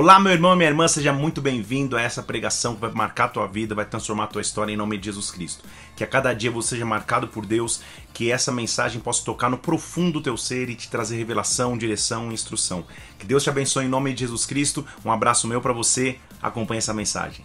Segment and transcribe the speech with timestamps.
[0.00, 3.24] Olá, meu irmão e minha irmã, seja muito bem-vindo a essa pregação que vai marcar
[3.24, 5.64] a tua vida, vai transformar a tua história em nome de Jesus Cristo.
[5.96, 7.82] Que a cada dia você seja marcado por Deus,
[8.14, 12.30] que essa mensagem possa tocar no profundo do teu ser e te trazer revelação, direção
[12.30, 12.86] e instrução.
[13.18, 14.86] Que Deus te abençoe em nome de Jesus Cristo.
[15.04, 16.20] Um abraço meu para você.
[16.40, 17.44] Acompanhe essa mensagem.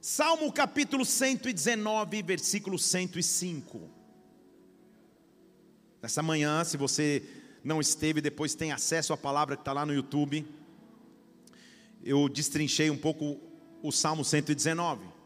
[0.00, 3.90] Salmo capítulo 119, versículo 105.
[6.00, 9.92] Nessa manhã, se você não esteve, depois tem acesso à palavra que está lá no
[9.92, 10.46] YouTube.
[12.02, 13.40] Eu destrinchei um pouco
[13.82, 15.18] o Salmo 119.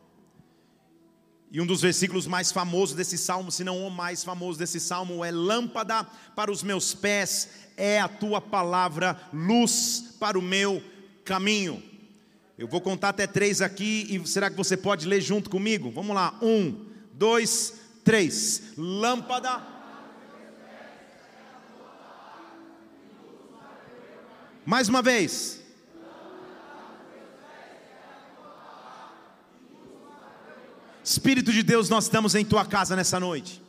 [1.51, 5.23] E um dos versículos mais famosos desse salmo, se não o mais famoso desse salmo,
[5.23, 6.03] é: Lâmpada
[6.35, 10.83] para os meus pés é a tua palavra, luz para o meu
[11.25, 11.83] caminho.
[12.57, 15.91] Eu vou contar até três aqui e será que você pode ler junto comigo?
[15.91, 18.73] Vamos lá: um, dois, três.
[18.79, 19.72] Lâmpada
[24.65, 25.61] Mais uma vez.
[31.05, 33.61] Espírito de Deus, nós estamos em tua casa nessa noite.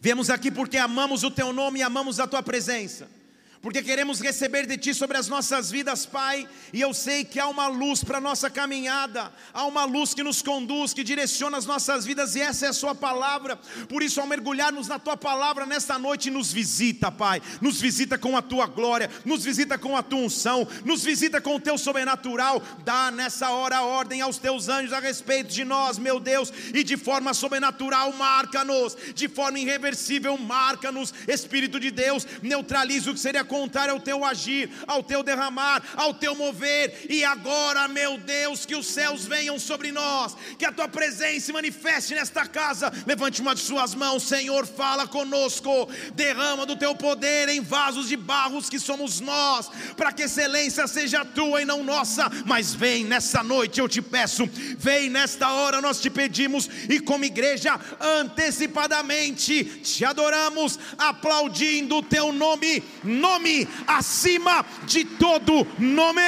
[0.00, 3.15] Viemos aqui porque amamos o teu nome e amamos a tua presença
[3.60, 7.48] porque queremos receber de Ti sobre as nossas vidas, Pai, e eu sei que há
[7.48, 11.66] uma luz para a nossa caminhada, há uma luz que nos conduz, que direciona as
[11.66, 13.56] nossas vidas, e essa é a Sua palavra.
[13.88, 18.36] Por isso, ao mergulharmos na Tua palavra nesta noite, nos visita, Pai, nos visita com
[18.36, 22.62] a Tua glória, nos visita com a Tua unção, nos visita com o Teu sobrenatural.
[22.84, 26.96] Dá nessa hora ordem aos Teus anjos a respeito de nós, meu Deus, e de
[26.96, 33.94] forma sobrenatural, marca-nos, de forma irreversível, marca-nos, Espírito de Deus, neutraliza o que seria contrário
[33.94, 37.06] ao teu agir, ao teu derramar, ao teu mover.
[37.08, 41.52] E agora, meu Deus, que os céus venham sobre nós, que a tua presença se
[41.52, 42.92] manifeste nesta casa.
[43.06, 48.16] Levante uma de suas mãos, Senhor, fala conosco, derrama do teu poder em vasos de
[48.16, 52.30] barros que somos nós, para que excelência seja tua e não nossa.
[52.44, 54.48] Mas vem nessa noite, eu te peço,
[54.78, 62.32] vem nesta hora, nós te pedimos, e como igreja, antecipadamente te adoramos, aplaudindo o teu
[62.32, 66.22] nome, nome nome acima de todo nome.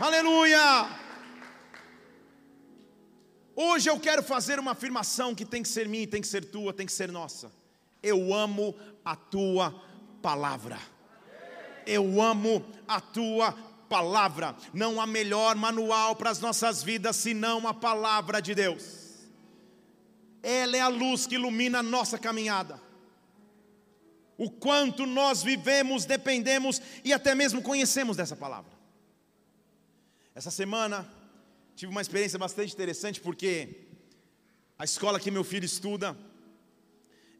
[0.00, 0.88] Aleluia!
[3.54, 6.72] Hoje eu quero fazer uma afirmação que tem que ser minha, tem que ser tua,
[6.72, 7.52] tem que ser nossa.
[8.02, 8.74] Eu amo
[9.04, 9.74] a tua
[10.22, 10.78] palavra.
[11.86, 13.52] Eu amo a tua
[13.88, 14.56] palavra.
[14.72, 19.26] Não há melhor manual para as nossas vidas senão a palavra de Deus.
[20.42, 22.85] Ela é a luz que ilumina a nossa caminhada
[24.38, 28.70] o quanto nós vivemos, dependemos e até mesmo conhecemos dessa palavra.
[30.34, 31.10] Essa semana
[31.74, 33.86] tive uma experiência bastante interessante porque
[34.78, 36.16] a escola que meu filho estuda,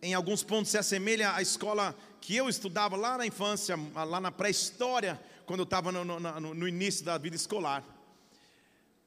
[0.01, 4.33] em alguns pontos se assemelha à escola que eu estudava lá na infância, lá na
[4.33, 7.85] pré-história, quando eu estava no, no, no, início da vida escolar.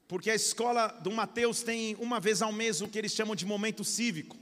[0.08, 3.46] Porque a escola do Mateus tem uma vez ao mês o que eles chamam de
[3.46, 4.38] momento cívico.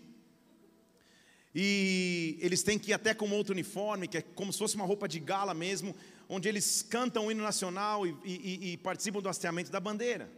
[1.60, 4.86] E eles têm que ir até com outro uniforme, que é como se fosse uma
[4.86, 5.96] roupa de gala mesmo,
[6.30, 10.30] onde eles cantam o hino nacional e, e, e participam do hasteamento da bandeira.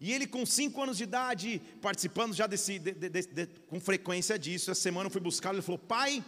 [0.00, 4.38] E ele, com cinco anos de idade, participando já desse, de, de, de, com frequência
[4.38, 6.24] disso, essa semana eu fui buscar, ele falou: Pai,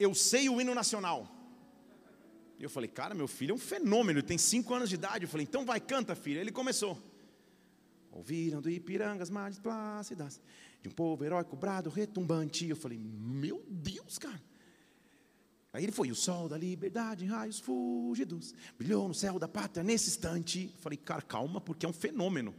[0.00, 1.32] eu sei o hino nacional.
[2.58, 5.26] E eu falei: Cara, meu filho é um fenômeno, ele tem cinco anos de idade.
[5.26, 6.40] Eu falei: Então vai, canta, filho.
[6.40, 7.00] Ele começou.
[8.10, 10.40] Ouviram do Ipirangas, mares plácidas,
[10.82, 12.68] de um povo heróico, brado, retumbante.
[12.68, 14.40] Eu falei, meu Deus, cara.
[15.72, 19.84] Aí ele foi, o sol da liberdade em raios fugidos, brilhou no céu da pátria
[19.84, 20.70] nesse instante.
[20.72, 22.54] Eu falei, cara, calma, porque é um fenômeno.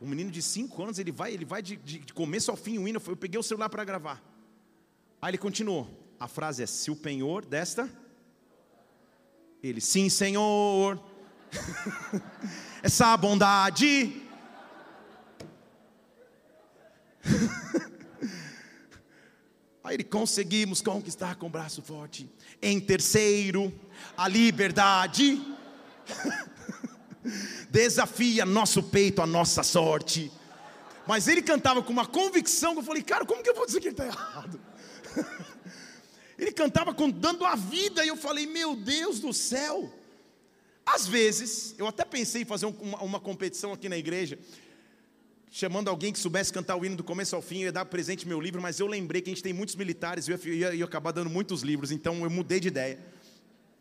[0.00, 2.78] Um menino de 5 anos, ele vai, ele vai de, de, de começo ao fim
[2.78, 3.00] o hino.
[3.06, 4.22] Eu peguei o celular para gravar.
[5.20, 5.88] Aí ele continuou.
[6.18, 7.88] A frase é: se o penhor desta.
[9.62, 10.98] Ele, sim, Senhor.
[12.82, 14.22] Essa bondade
[19.82, 22.30] Aí ele conseguimos conquistar com o braço forte.
[22.60, 23.72] Em terceiro,
[24.16, 25.40] a liberdade
[27.70, 30.30] desafia nosso peito, a nossa sorte.
[31.06, 33.80] Mas ele cantava com uma convicção que eu falei, cara, como que eu vou dizer
[33.80, 34.60] que ele está errado?
[36.38, 39.92] ele cantava com, dando a vida, e eu falei, meu Deus do céu.
[40.84, 44.38] Às vezes, eu até pensei em fazer uma, uma competição aqui na igreja
[45.50, 48.26] chamando alguém que soubesse cantar o hino do começo ao fim, eu ia dar presente
[48.26, 51.10] meu livro, mas eu lembrei que a gente tem muitos militares eu ia, ia acabar
[51.10, 52.98] dando muitos livros, então eu mudei de ideia.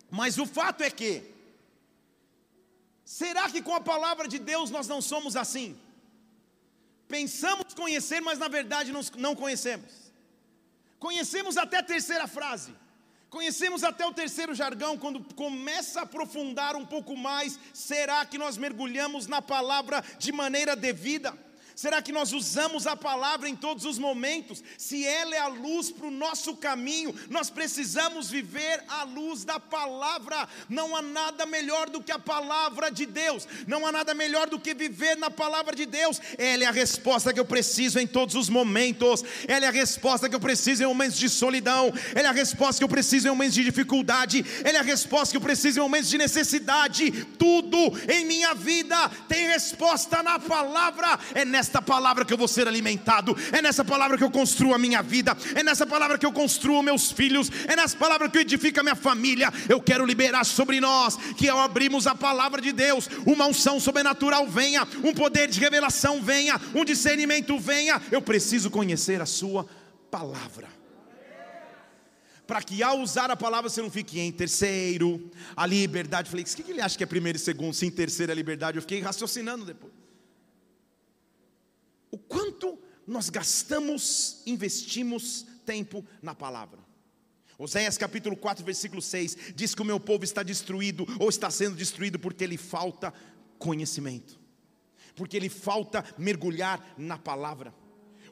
[0.09, 1.21] Mas o fato é que,
[3.05, 5.77] será que com a palavra de Deus nós não somos assim?
[7.07, 9.91] Pensamos conhecer, mas na verdade não conhecemos.
[10.97, 12.73] Conhecemos até a terceira frase.
[13.29, 18.57] Conhecemos até o terceiro jargão, quando começa a aprofundar um pouco mais, será que nós
[18.57, 21.37] mergulhamos na palavra de maneira devida?
[21.79, 24.61] Será que nós usamos a palavra em todos os momentos?
[24.77, 29.61] Se ela é a luz para o nosso caminho, nós precisamos viver à luz da
[29.61, 30.45] palavra.
[30.67, 34.59] Não há nada melhor do que a palavra de Deus, não há nada melhor do
[34.59, 36.19] que viver na palavra de Deus.
[36.37, 40.27] Ela é a resposta que eu preciso em todos os momentos, ela é a resposta
[40.27, 43.31] que eu preciso em momentos de solidão, ela é a resposta que eu preciso em
[43.31, 47.09] momentos de dificuldade, ela é a resposta que eu preciso em momentos de necessidade.
[47.37, 47.77] Tudo
[48.11, 52.67] em minha vida tem resposta na palavra, é nessa nesta palavra que eu vou ser
[52.67, 56.31] alimentado, é nessa palavra que eu construo a minha vida, é nessa palavra que eu
[56.31, 59.53] construo meus filhos, é nessa palavra que eu edifico a minha família.
[59.69, 64.47] Eu quero liberar sobre nós que ao abrirmos a palavra de Deus, uma unção sobrenatural
[64.47, 68.01] venha, um poder de revelação venha, um discernimento venha.
[68.11, 69.67] Eu preciso conhecer a Sua
[70.09, 70.67] palavra
[72.47, 76.31] para que ao usar a palavra você não fique em terceiro, a liberdade.
[76.31, 77.75] Falei, o que ele acha que é primeiro e segundo?
[77.75, 80.08] Se em terceiro é liberdade, eu fiquei raciocinando depois
[82.11, 86.79] o quanto nós gastamos, investimos tempo na palavra.
[87.57, 91.75] Oséias capítulo 4, versículo 6 diz que o meu povo está destruído ou está sendo
[91.75, 93.13] destruído porque lhe falta
[93.57, 94.39] conhecimento,
[95.15, 97.73] porque lhe falta mergulhar na palavra.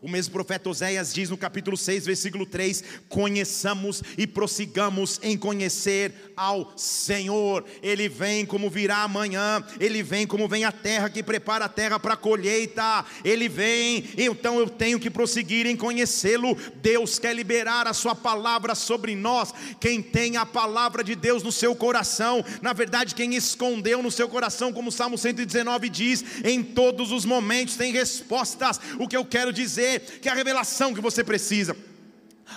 [0.01, 6.33] O mesmo profeta Oséias diz no capítulo 6, versículo 3: Conheçamos e prossigamos em conhecer
[6.35, 7.65] ao Senhor.
[7.81, 11.99] Ele vem como virá amanhã, ele vem como vem a terra que prepara a terra
[11.99, 13.05] para a colheita.
[13.23, 16.55] Ele vem, então eu tenho que prosseguir em conhecê-lo.
[16.75, 19.51] Deus quer liberar a sua palavra sobre nós.
[19.79, 24.29] Quem tem a palavra de Deus no seu coração, na verdade, quem escondeu no seu
[24.29, 28.79] coração, como o Salmo 119 diz, em todos os momentos tem respostas.
[28.99, 29.86] O que eu quero dizer
[30.21, 31.75] que é a revelação que você precisa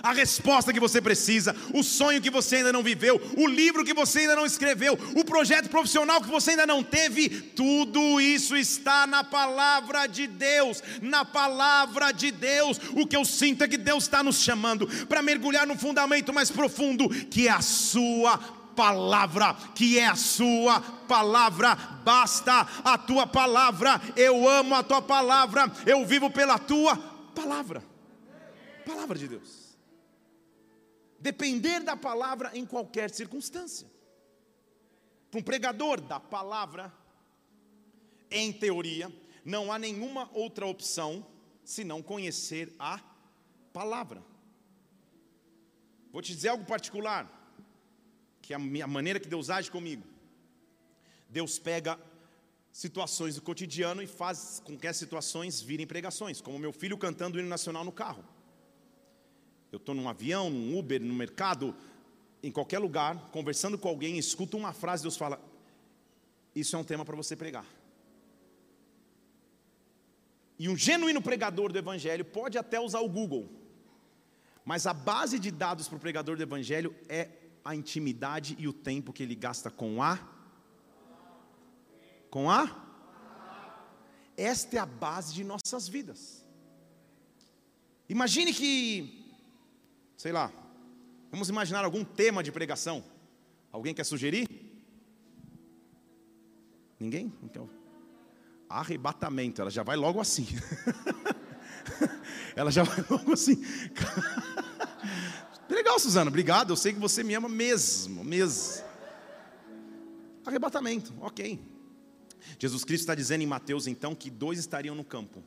[0.03, 3.93] a resposta que você precisa, o sonho que você ainda não viveu, o livro que
[3.93, 9.07] você ainda não escreveu, o projeto profissional que você ainda não teve, tudo isso está
[9.07, 12.81] na palavra de Deus, na palavra de Deus.
[12.93, 16.51] O que eu sinto é que Deus está nos chamando para mergulhar no fundamento mais
[16.51, 18.39] profundo, que é a Sua
[18.75, 24.01] palavra, que é a Sua palavra, basta a Tua palavra.
[24.17, 27.10] Eu amo a Tua palavra, eu vivo pela Tua palavra.
[28.85, 29.79] Palavra de Deus.
[31.19, 33.87] Depender da palavra em qualquer circunstância.
[35.31, 36.93] Para um pregador da palavra,
[38.31, 39.13] em teoria,
[39.45, 41.27] não há nenhuma outra opção
[41.65, 43.01] senão conhecer a
[43.73, 44.23] palavra.
[46.11, 47.31] Vou te dizer algo particular,
[48.43, 50.05] que é a maneira que Deus age comigo.
[51.29, 52.01] Deus pega
[52.73, 57.37] situações do cotidiano e faz com que as situações virem pregações, como meu filho cantando
[57.37, 58.25] o hino nacional no carro.
[59.73, 61.75] Eu estou num avião, num Uber, no mercado,
[62.43, 65.41] em qualquer lugar, conversando com alguém, escuto uma frase, Deus fala:
[66.55, 67.67] Isso é um tema para você pregar.
[70.59, 73.49] E um genuíno pregador do Evangelho pode até usar o Google,
[74.65, 77.31] mas a base de dados para o pregador do Evangelho é
[77.65, 80.19] a intimidade e o tempo que ele gasta com a
[82.31, 82.89] com a?
[84.37, 86.47] Esta é a base de nossas vidas.
[88.09, 89.25] Imagine que,
[90.17, 90.51] sei lá,
[91.31, 93.05] vamos imaginar algum tema de pregação.
[93.71, 94.49] Alguém quer sugerir?
[96.99, 97.33] Ninguém?
[97.43, 97.69] Então,
[98.69, 100.47] arrebatamento, ela já vai logo assim.
[102.57, 103.63] ela já vai logo assim.
[105.69, 106.71] Legal, Suzana, obrigado.
[106.71, 108.85] Eu sei que você me ama mesmo, mesmo.
[110.45, 111.70] Arrebatamento, ok.
[112.59, 115.43] Jesus Cristo está dizendo em Mateus então que dois estariam no campo,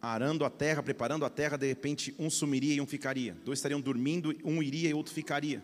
[0.00, 3.36] arando a terra, preparando a terra, de repente um sumiria e um ficaria.
[3.44, 5.62] Dois estariam dormindo, um iria e outro ficaria.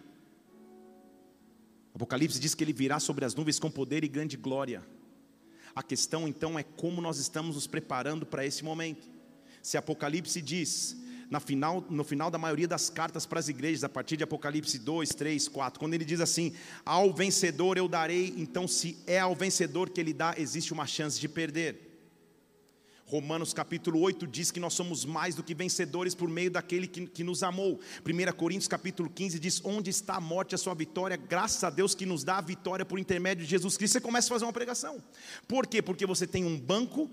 [1.95, 4.87] Apocalipse diz que ele virá sobre as nuvens com poder e grande glória.
[5.75, 9.09] A questão então é como nós estamos nos preparando para esse momento.
[9.63, 10.97] Se Apocalipse diz
[11.31, 14.79] na final, no final da maioria das cartas para as igrejas, a partir de Apocalipse
[14.79, 16.53] 2, 3, 4, quando ele diz assim:
[16.85, 21.19] Ao vencedor eu darei, então, se é ao vencedor que ele dá, existe uma chance
[21.19, 21.87] de perder.
[23.09, 27.07] Romanos capítulo 8 diz que nós somos mais do que vencedores por meio daquele que,
[27.07, 27.81] que nos amou.
[28.05, 31.17] 1 Coríntios capítulo 15 diz: Onde está a morte, a sua vitória?
[31.17, 33.95] Graças a Deus que nos dá a vitória por intermédio de Jesus Cristo.
[33.95, 35.01] Você começa a fazer uma pregação.
[35.47, 35.81] Por quê?
[35.81, 37.09] Porque você tem um banco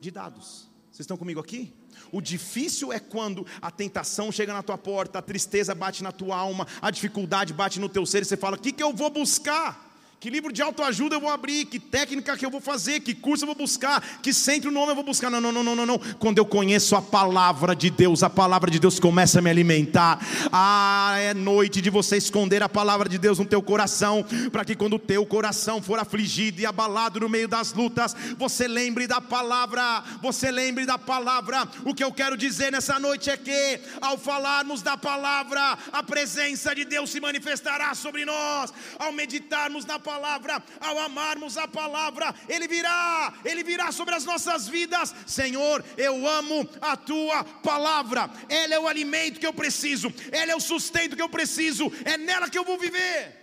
[0.00, 0.68] de dados.
[0.98, 1.72] Vocês estão comigo aqui?
[2.10, 6.36] O difícil é quando a tentação chega na tua porta, a tristeza bate na tua
[6.36, 9.08] alma, a dificuldade bate no teu ser e você fala: O que, que eu vou
[9.08, 9.87] buscar?
[10.20, 11.64] Que livro de autoajuda eu vou abrir?
[11.66, 12.98] Que técnica que eu vou fazer?
[12.98, 14.00] Que curso eu vou buscar?
[14.20, 15.30] Que centro nome eu vou buscar?
[15.30, 15.98] Não, não, não, não, não, não.
[16.18, 20.18] Quando eu conheço a palavra de Deus, a palavra de Deus começa a me alimentar.
[20.50, 24.74] Ah, é noite de você esconder a palavra de Deus no teu coração, para que
[24.74, 29.20] quando o teu coração for afligido e abalado no meio das lutas, você lembre da
[29.20, 30.02] palavra.
[30.20, 31.68] Você lembre da palavra.
[31.84, 36.74] O que eu quero dizer nessa noite é que, ao falarmos da palavra, a presença
[36.74, 38.74] de Deus se manifestará sobre nós.
[38.98, 44.68] Ao meditarmos na palavra, ao amarmos a palavra, Ele virá, Ele virá sobre as nossas
[44.68, 45.14] vidas.
[45.26, 50.56] Senhor, eu amo a tua palavra, ela é o alimento que eu preciso, ela é
[50.56, 53.36] o sustento que eu preciso, é nela que eu vou viver.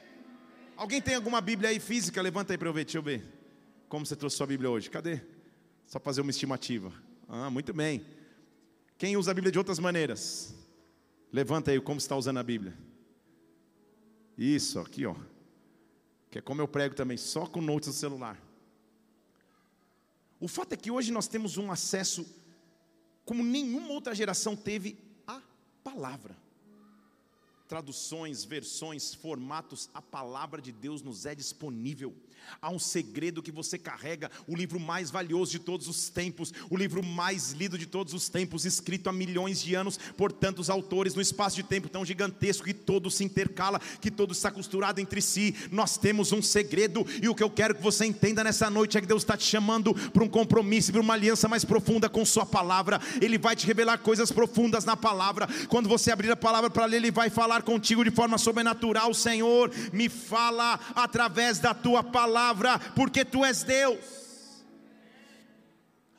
[0.76, 2.22] Alguém tem alguma Bíblia aí física?
[2.22, 3.24] Levanta aí para eu ver, deixa eu ver.
[3.88, 4.90] Como você trouxe sua Bíblia hoje?
[4.90, 5.22] Cadê?
[5.86, 6.92] Só fazer uma estimativa.
[7.30, 8.06] Ah, muito bem.
[8.98, 10.54] Quem usa a Bíblia de outras maneiras?
[11.32, 12.74] Levanta aí como está usando a Bíblia.
[14.38, 15.16] Isso, aqui ó
[16.36, 18.38] que é como eu prego também, só com notes no celular.
[20.38, 22.25] O fato é que hoje nós temos um acesso
[23.24, 25.42] como nenhuma outra geração teve à
[25.82, 26.36] palavra.
[27.68, 32.14] Traduções, versões, formatos, a palavra de Deus nos é disponível.
[32.62, 36.78] Há um segredo que você carrega, o livro mais valioso de todos os tempos, o
[36.78, 41.16] livro mais lido de todos os tempos, escrito há milhões de anos por tantos autores,
[41.16, 45.22] no espaço de tempo tão gigantesco que todo se intercala, que todo está costurado entre
[45.22, 45.56] si.
[45.72, 49.02] Nós temos um segredo, e o que eu quero que você entenda nessa noite é
[49.02, 52.46] que Deus está te chamando para um compromisso, para uma aliança mais profunda com Sua
[52.46, 53.02] palavra.
[53.20, 55.48] Ele vai te revelar coisas profundas na palavra.
[55.68, 59.14] Quando você abrir a palavra para ler, Ele vai falar contigo de forma sobrenatural.
[59.14, 64.64] Senhor, me fala através da tua palavra palavra, porque tu és Deus.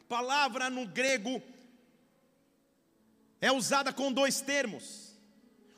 [0.09, 1.43] Palavra no grego
[3.41, 5.17] é usada com dois termos.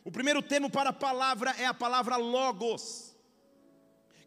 [0.05, 3.15] O primeiro termo para palavra é a palavra logos,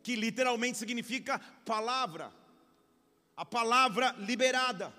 [0.03, 2.31] que literalmente significa palavra,
[3.35, 4.93] a palavra liberada,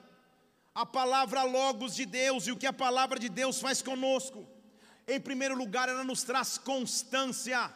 [0.74, 4.48] a palavra logos de Deus, e o que a palavra de Deus faz conosco.
[5.06, 7.70] Em primeiro lugar, ela nos traz constância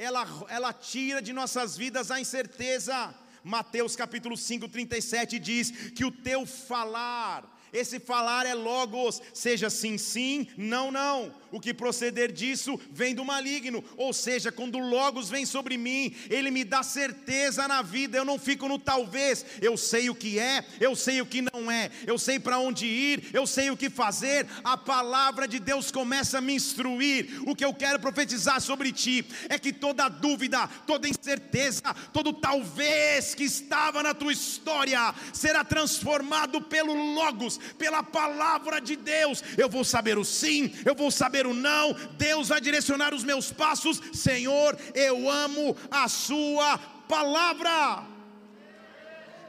[0.00, 3.14] ela, ela tira de nossas vidas a incerteza.
[3.44, 9.98] Mateus capítulo 5, 37 diz que o teu falar, esse falar é logos, seja sim,
[9.98, 13.84] sim, não, não o que proceder disso vem do maligno.
[13.96, 18.16] Ou seja, quando o Logos vem sobre mim, ele me dá certeza na vida.
[18.16, 19.44] Eu não fico no talvez.
[19.60, 22.86] Eu sei o que é, eu sei o que não é, eu sei para onde
[22.86, 24.46] ir, eu sei o que fazer.
[24.62, 27.42] A palavra de Deus começa a me instruir.
[27.46, 33.34] O que eu quero profetizar sobre ti é que toda dúvida, toda incerteza, todo talvez
[33.34, 39.42] que estava na tua história será transformado pelo Logos, pela palavra de Deus.
[39.56, 43.52] Eu vou saber o sim, eu vou saber o não, Deus vai direcionar os meus
[43.52, 44.00] passos.
[44.12, 46.78] Senhor, eu amo a Sua
[47.08, 48.04] palavra.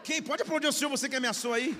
[0.04, 1.78] Quem pode aplaudir o Senhor, você que ameaçou aí?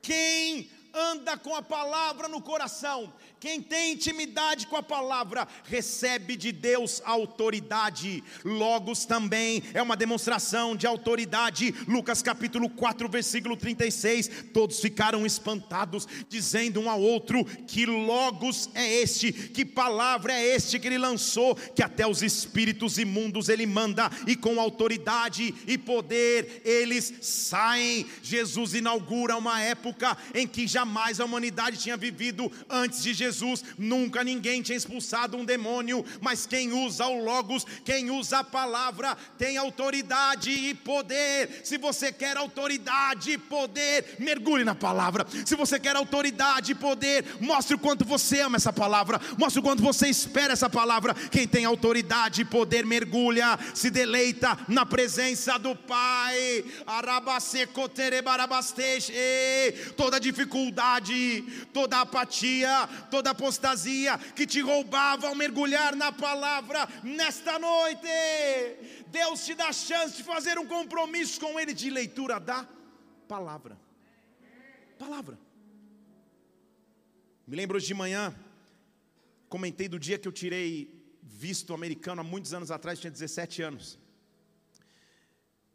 [0.00, 6.50] Quem anda com a palavra no coração, quem tem intimidade com a palavra, recebe de
[6.50, 8.24] Deus autoridade.
[8.42, 11.74] Logos também é uma demonstração de autoridade.
[11.86, 14.30] Lucas capítulo 4, versículo 36.
[14.54, 19.30] Todos ficaram espantados, dizendo um ao outro: Que Logos é este?
[19.32, 21.54] Que palavra é este que ele lançou?
[21.54, 28.06] Que até os espíritos imundos ele manda, e com autoridade e poder eles saem.
[28.22, 34.22] Jesus inaugura uma época em que jamais a humanidade tinha vivido antes de Jesus nunca
[34.22, 39.56] ninguém tinha expulsado um demônio, mas quem usa o Logos, quem usa a palavra, tem
[39.56, 41.60] autoridade e poder.
[41.64, 45.26] Se você quer autoridade e poder, mergulhe na palavra.
[45.44, 49.62] Se você quer autoridade e poder, mostre o quanto você ama essa palavra, mostre o
[49.62, 51.14] quanto você espera essa palavra.
[51.14, 56.64] Quem tem autoridade e poder, mergulha, se deleita na presença do Pai.
[59.96, 60.75] Toda dificuldade,
[61.72, 68.08] toda apatia, toda apostasia que te roubava ao mergulhar na palavra nesta noite.
[69.08, 72.66] Deus te dá a chance de fazer um compromisso com Ele de leitura da
[73.28, 73.78] palavra.
[74.98, 75.38] Palavra.
[77.46, 78.34] Me lembro hoje de manhã,
[79.48, 83.98] comentei do dia que eu tirei visto americano há muitos anos atrás, tinha 17 anos.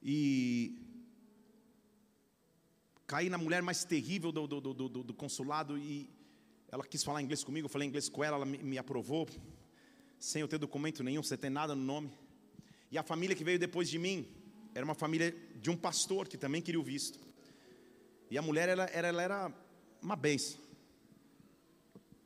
[0.04, 0.81] E
[3.12, 6.10] caí na mulher mais terrível do, do, do, do consulado e
[6.72, 9.28] ela quis falar inglês comigo, eu falei inglês com ela, ela me, me aprovou,
[10.18, 12.10] sem eu ter documento nenhum, sem ter nada no nome.
[12.90, 14.26] E a família que veio depois de mim
[14.74, 17.20] era uma família de um pastor que também queria o visto.
[18.30, 19.54] E a mulher, ela, ela, ela era
[20.02, 20.62] uma benção.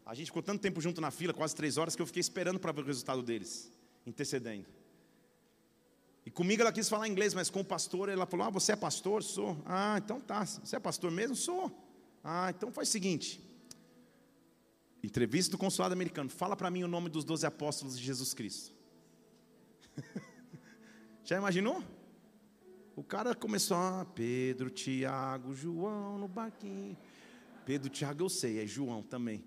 [0.05, 2.59] A gente ficou tanto tempo junto na fila, quase três horas, que eu fiquei esperando
[2.59, 3.71] para ver o resultado deles,
[4.05, 4.67] intercedendo.
[6.25, 8.75] E comigo ela quis falar inglês, mas com o pastor ela falou: Ah, você é
[8.75, 9.21] pastor?
[9.21, 9.61] Sou.
[9.65, 10.45] Ah, então tá.
[10.45, 11.35] Você é pastor mesmo?
[11.35, 11.71] Sou.
[12.23, 13.39] Ah, então faz o seguinte.
[15.03, 16.29] Entrevista do consulado americano.
[16.29, 18.73] Fala para mim o nome dos doze apóstolos de Jesus Cristo.
[21.23, 21.83] Já imaginou?
[22.95, 26.97] O cara começou, ah, Pedro, Tiago, João no barquinho.
[27.65, 29.43] Pedro, Tiago eu sei, é João também.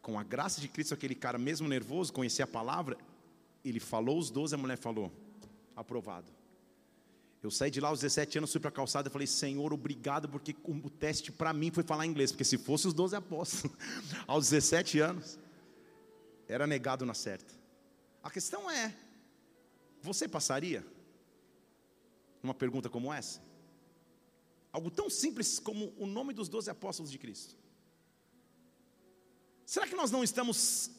[0.00, 2.96] Com a graça de Cristo, aquele cara mesmo nervoso, conhecia a palavra,
[3.68, 5.12] ele falou os 12, a mulher falou,
[5.74, 6.30] aprovado.
[7.42, 10.28] Eu saí de lá aos 17 anos, fui para a calçada e falei, Senhor, obrigado,
[10.28, 13.76] porque o teste para mim foi falar inglês, porque se fosse os 12 apóstolos,
[14.26, 15.38] aos 17 anos,
[16.48, 17.54] era negado na certa.
[18.22, 18.94] A questão é,
[20.02, 20.84] você passaria?
[22.42, 23.40] Numa pergunta como essa?
[24.72, 27.56] Algo tão simples como o nome dos 12 apóstolos de Cristo.
[29.64, 30.90] Será que nós não estamos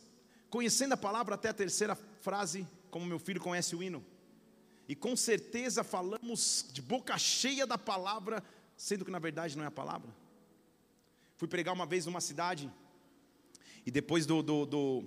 [0.49, 1.95] conhecendo a palavra até a terceira
[2.29, 4.05] frase, como meu filho conhece o hino?
[4.87, 8.43] E com certeza falamos de boca cheia da palavra,
[8.77, 10.15] sendo que na verdade não é a palavra.
[11.37, 12.71] Fui pregar uma vez numa cidade,
[13.83, 15.03] e depois do, do, do,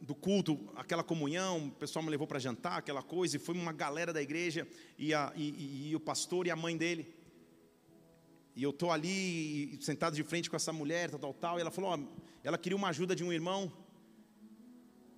[0.00, 3.72] do culto, aquela comunhão, o pessoal me levou para jantar, aquela coisa, e foi uma
[3.72, 4.66] galera da igreja,
[4.98, 7.14] e, a, e, e, o pastor e a mãe dele.
[8.56, 11.70] E eu estou ali, sentado de frente com essa mulher, tal, tal, tal, e ela
[11.70, 11.98] falou, ó,
[12.42, 13.72] ela queria uma ajuda de um irmão,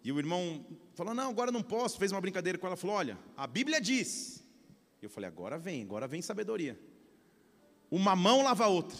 [0.04, 1.98] e o irmão falou: Não, agora não posso.
[1.98, 2.76] Fez uma brincadeira com ela.
[2.76, 4.44] Falou: Olha, a Bíblia diz.
[5.00, 6.78] Eu falei: Agora vem, agora vem sabedoria.
[7.90, 8.98] Uma mão lava a outra.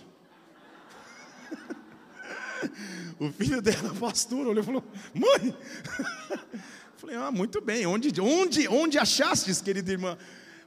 [3.21, 4.83] o filho dela, pastor, olhou e falou:
[5.13, 5.55] Mãe.
[6.97, 7.85] falei: Ah, muito bem.
[7.85, 10.17] Onde, onde, onde achastes, querida irmã?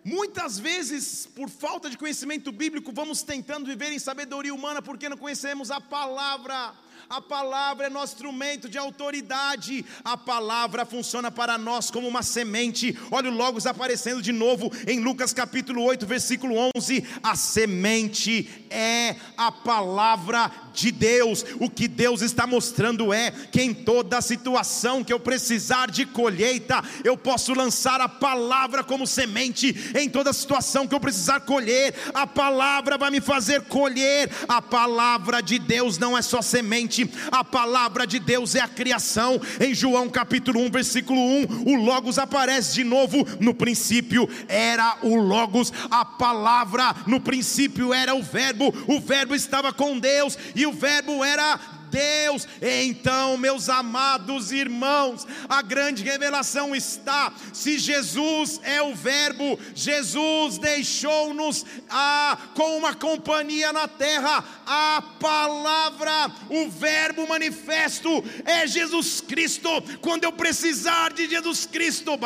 [0.04, 5.18] Muitas vezes, por falta de conhecimento bíblico, vamos tentando viver em sabedoria humana porque não
[5.18, 6.74] conhecemos a palavra.
[7.10, 9.86] A palavra é nosso instrumento de autoridade.
[10.04, 12.98] A palavra funciona para nós como uma semente.
[13.10, 17.06] Olha o Logos aparecendo de novo em Lucas capítulo 8, versículo 11.
[17.24, 21.46] A semente é a palavra de Deus.
[21.62, 26.84] O que Deus está mostrando é que em toda situação que eu precisar de colheita,
[27.06, 29.74] eu posso lançar a palavra como semente.
[29.98, 34.30] Em toda situação que eu precisar colher, a palavra vai me fazer colher.
[34.48, 36.97] A palavra de Deus não é só semente
[37.32, 39.40] a palavra de Deus é a criação.
[39.60, 43.26] Em João capítulo 1, versículo 1, o Logos aparece de novo.
[43.40, 49.74] No princípio era o Logos, a palavra, no princípio era o Verbo, o Verbo estava
[49.74, 52.48] com Deus e o Verbo era Deus.
[52.62, 61.66] Então, meus amados irmãos, a grande revelação está: se Jesus é o Verbo, Jesus deixou-nos
[61.90, 69.70] ah, com uma companhia na terra, a palavra, o Verbo manifesto é Jesus Cristo.
[70.02, 72.18] Quando eu precisar de Jesus Cristo,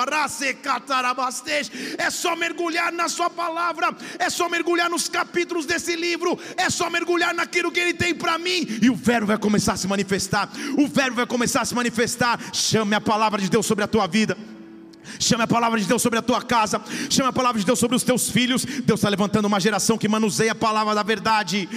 [1.97, 6.89] é só mergulhar na Sua palavra, é só mergulhar nos capítulos desse livro, é só
[6.89, 9.87] mergulhar naquilo que Ele tem para mim, e o Verbo vai começar começar a se
[9.87, 12.39] manifestar, o Verbo vai começar a se manifestar.
[12.53, 14.37] Chame a palavra de Deus sobre a tua vida.
[15.19, 16.81] Chame a palavra de Deus sobre a tua casa.
[17.09, 18.63] Chame a palavra de Deus sobre os teus filhos.
[18.63, 21.67] Deus está levantando uma geração que manuseia a palavra da verdade.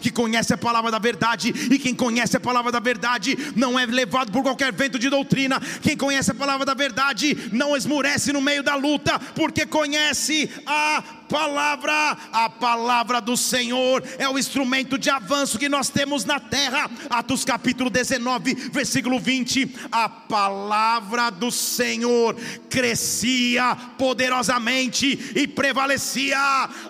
[0.00, 1.52] Que conhece a palavra da verdade.
[1.68, 5.60] E quem conhece a palavra da verdade não é levado por qualquer vento de doutrina.
[5.82, 11.02] Quem conhece a palavra da verdade não esmurece no meio da luta, porque conhece a
[11.30, 16.90] palavra, a palavra do Senhor é o instrumento de avanço que nós temos na terra.
[17.08, 19.76] Atos capítulo 19, versículo 20.
[19.92, 22.34] A palavra do Senhor
[22.68, 26.36] crescia poderosamente e prevalecia.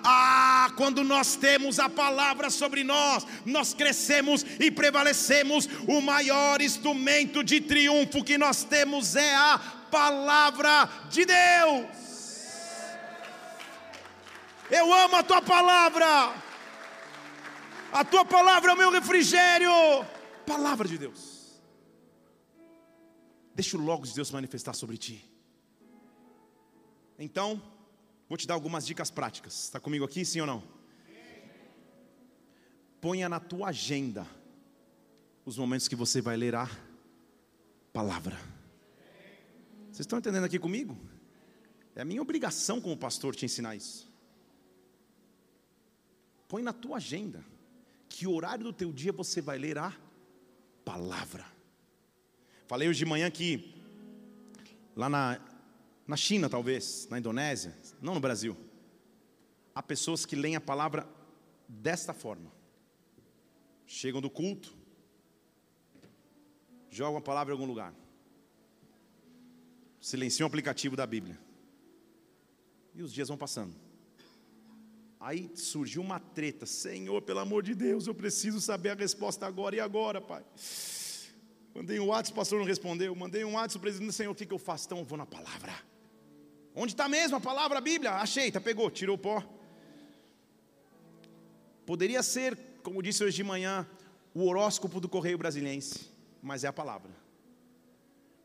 [0.03, 5.69] Ah, quando nós temos a palavra sobre nós, nós crescemos e prevalecemos.
[5.87, 12.10] O maior instrumento de triunfo que nós temos é a palavra de Deus.
[14.71, 16.07] Eu amo a tua palavra.
[17.93, 19.71] A tua palavra é o meu refrigério.
[20.47, 21.61] Palavra de Deus.
[23.55, 25.29] Deixa o logo de Deus manifestar sobre ti.
[27.19, 27.61] Então,
[28.29, 29.65] vou te dar algumas dicas práticas.
[29.65, 30.63] Está comigo aqui, sim ou não?
[33.01, 34.27] Ponha na tua agenda
[35.45, 36.71] os momentos que você vai ler a
[37.93, 38.39] palavra.
[39.87, 40.97] Vocês estão entendendo aqui comigo?
[41.97, 44.10] É a minha obrigação como pastor te ensinar isso.
[46.51, 47.45] Põe na tua agenda
[48.09, 49.97] que horário do teu dia você vai ler a
[50.85, 51.47] palavra.
[52.67, 53.81] Falei hoje de manhã que
[54.97, 55.41] lá na,
[56.09, 58.57] na China, talvez, na Indonésia, não no Brasil,
[59.73, 61.09] há pessoas que leem a palavra
[61.69, 62.51] desta forma.
[63.87, 64.75] chegam do culto,
[66.91, 67.95] jogam a palavra em algum lugar,
[70.01, 71.39] silenciam o aplicativo da Bíblia,
[72.93, 73.90] e os dias vão passando.
[75.21, 79.77] Aí surgiu uma treta, Senhor, pelo amor de Deus, eu preciso saber a resposta agora
[79.77, 80.43] e agora, Pai.
[81.75, 83.15] Mandei um WhatsApp, o pastor não respondeu.
[83.15, 84.87] Mandei um WhatsApp, o presidente, Senhor, o que, eu faço?
[84.87, 85.75] Então eu vou na palavra.
[86.75, 88.13] Onde está mesmo a palavra, a Bíblia?
[88.13, 89.45] Achei, tá, pegou, tirou o pó.
[91.85, 93.87] Poderia ser, como disse hoje de manhã,
[94.33, 96.11] o horóscopo do Correio Brasiliense,
[96.43, 97.11] mas é a palavra.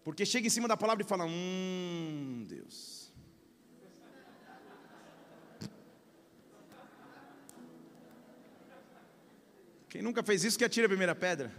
[0.04, 2.94] Porque chega em cima da palavra e fala: Hum, Deus.
[9.95, 11.49] Quem nunca fez isso que atira a primeira pedra.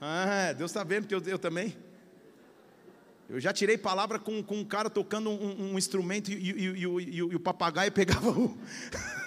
[0.00, 1.76] Ah, Deus está vendo que eu, eu, também.
[3.28, 7.16] Eu já tirei palavra com, com um cara tocando um, um instrumento e, e, e,
[7.16, 8.56] e, o papagaio pegava o.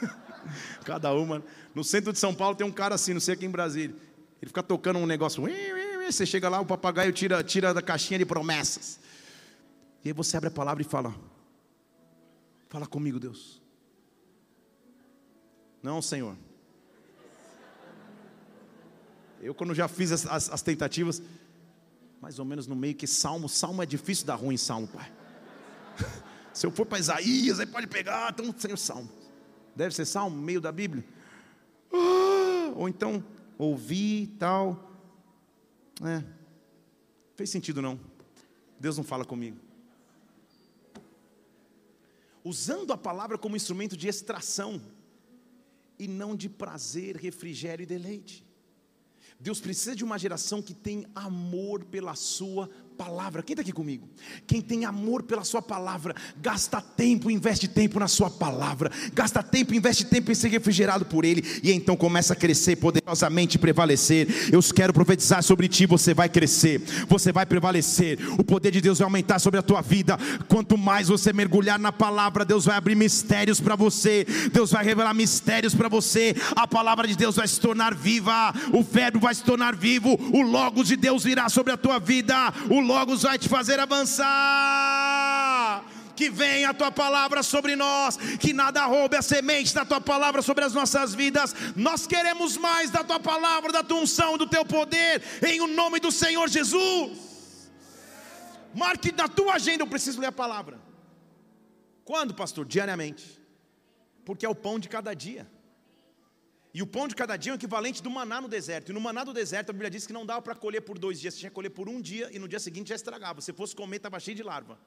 [0.84, 1.44] Cada uma.
[1.76, 3.96] No centro de São Paulo tem um cara assim, não sei aqui em Brasília.
[4.42, 5.44] Ele fica tocando um negócio.
[6.08, 9.00] Você chega lá, o papagaio tira, tira da caixinha de promessas.
[10.04, 11.14] E aí você abre a palavra e fala:
[12.70, 13.62] Fala comigo, Deus.
[15.84, 16.36] Não, Senhor.
[19.46, 21.22] Eu, quando já fiz as, as, as, tentativas,
[22.20, 25.14] mais ou menos no meio que salmo, salmo é difícil dar ruim salmo, pai.
[26.52, 29.08] Se eu for para Isaías, aí pode pegar, então, Senhor, salmo.
[29.76, 31.06] Deve ser salmo, meio da Bíblia.
[31.94, 33.24] Ah, ou então,
[33.56, 34.92] ouvir tal.
[36.04, 36.24] É,
[37.36, 38.00] fez sentido não.
[38.80, 39.60] Deus não fala comigo.
[42.44, 44.82] Usando a palavra como instrumento de extração
[46.00, 48.45] e não de prazer, refrigério e deleite.
[49.40, 53.44] Deus precisa de uma geração que tem amor pela sua palavra.
[53.44, 54.08] Quem está aqui comigo?
[54.48, 59.74] Quem tem amor pela sua palavra, gasta tempo, investe tempo na sua palavra, gasta tempo,
[59.74, 64.28] investe tempo em ser refrigerado por Ele, e então começa a crescer poderosamente e prevalecer.
[64.52, 69.00] Eu quero profetizar sobre ti: você vai crescer, você vai prevalecer, o poder de Deus
[69.00, 70.18] vai aumentar sobre a tua vida.
[70.48, 75.14] Quanto mais você mergulhar na palavra, Deus vai abrir mistérios para você, Deus vai revelar
[75.14, 76.36] mistérios para você.
[76.56, 80.42] A palavra de Deus vai se tornar viva, o Verbo vai se tornar vivo, o
[80.42, 84.26] Logos de Deus virá sobre a tua vida, o Logos vai te fazer avançar.
[86.16, 90.42] Que venha a tua palavra sobre nós, que nada roube a semente da tua palavra
[90.42, 91.54] sobre as nossas vidas.
[91.76, 96.00] Nós queremos mais da tua palavra, da tua unção, do teu poder, em o nome
[96.00, 97.36] do Senhor Jesus.
[98.74, 100.80] Marque na tua agenda, eu preciso ler a palavra.
[102.06, 102.66] Quando, pastor?
[102.66, 103.42] Diariamente.
[104.24, 105.46] Porque é o pão de cada dia.
[106.78, 108.90] E o pão de cada dia é o equivalente do maná no deserto.
[108.90, 111.22] E no maná do deserto, a Bíblia diz que não dava para colher por dois
[111.22, 113.40] dias, você tinha que colher por um dia e no dia seguinte já estragava.
[113.40, 114.78] Se fosse comer, estava cheio de larva.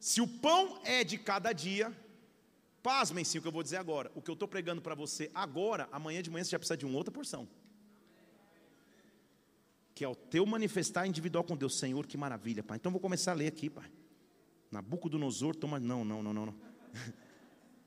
[0.00, 1.96] Se o pão é de cada dia,
[2.82, 4.10] pasmem sim o que eu vou dizer agora.
[4.16, 6.84] O que eu estou pregando para você agora, amanhã de manhã você já precisa de
[6.84, 7.48] uma outra porção.
[9.94, 11.78] Que é o teu manifestar individual com Deus.
[11.78, 12.78] Senhor, que maravilha, Pai.
[12.78, 13.88] Então vou começar a ler aqui, Pai.
[14.72, 15.78] Nabucodonosor, toma.
[15.78, 16.54] Não, não, não, não, não.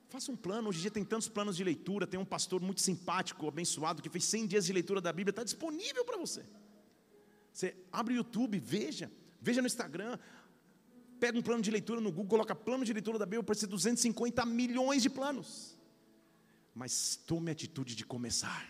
[0.10, 0.70] Faça um plano.
[0.70, 2.08] Hoje em dia tem tantos planos de leitura.
[2.08, 5.32] Tem um pastor muito simpático, abençoado, que fez 100 dias de leitura da Bíblia.
[5.32, 6.46] Está disponível para você.
[7.52, 9.12] Você abre o YouTube, veja.
[9.42, 10.18] Veja no Instagram.
[11.20, 13.68] Pega um plano de leitura no Google, coloca plano de leitura da Bíblia, para ser
[13.68, 15.78] 250 milhões de planos.
[16.74, 18.66] Mas tome a atitude de começar.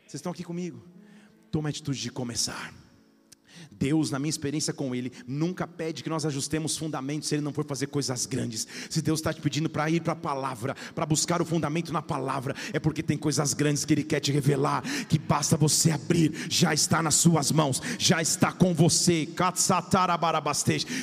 [0.00, 0.86] Vocês estão aqui comigo?
[1.50, 2.72] Tome a atitude de começar.
[3.70, 7.52] Deus, na minha experiência com Ele, nunca pede que nós ajustemos fundamentos se Ele não
[7.52, 8.66] for fazer coisas grandes.
[8.90, 12.02] Se Deus está te pedindo para ir para a palavra, para buscar o fundamento na
[12.02, 16.32] palavra, é porque tem coisas grandes que Ele quer te revelar, que basta você abrir,
[16.48, 19.28] já está nas suas mãos, já está com você.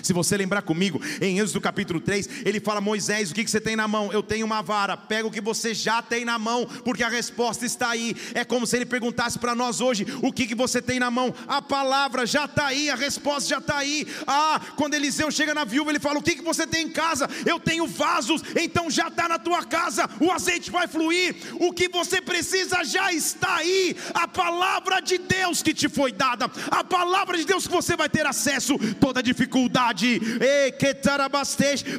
[0.03, 3.75] Se você lembrar comigo, em Êxodo capítulo 3, ele fala: Moisés, o que você tem
[3.75, 4.11] na mão?
[4.11, 7.65] Eu tenho uma vara, pega o que você já tem na mão, porque a resposta
[7.65, 8.15] está aí.
[8.33, 11.33] É como se ele perguntasse para nós hoje: o que você tem na mão?
[11.47, 14.07] A palavra já está aí, a resposta já está aí.
[14.27, 17.27] Ah, quando Eliseu chega na viúva, ele fala: O que, que você tem em casa?
[17.45, 21.35] Eu tenho vasos, então já está na tua casa, o azeite vai fluir.
[21.59, 23.95] O que você precisa já está aí.
[24.13, 28.09] A palavra de Deus que te foi dada, a palavra de Deus que você vai
[28.09, 28.77] ter acesso.
[28.99, 30.21] Toda dificuldade,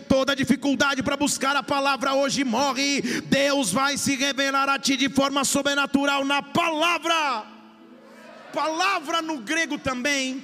[0.08, 3.02] toda dificuldade para buscar a palavra hoje morre.
[3.26, 7.55] Deus vai se revelar a ti de forma sobrenatural na palavra
[8.56, 10.42] palavra no grego também.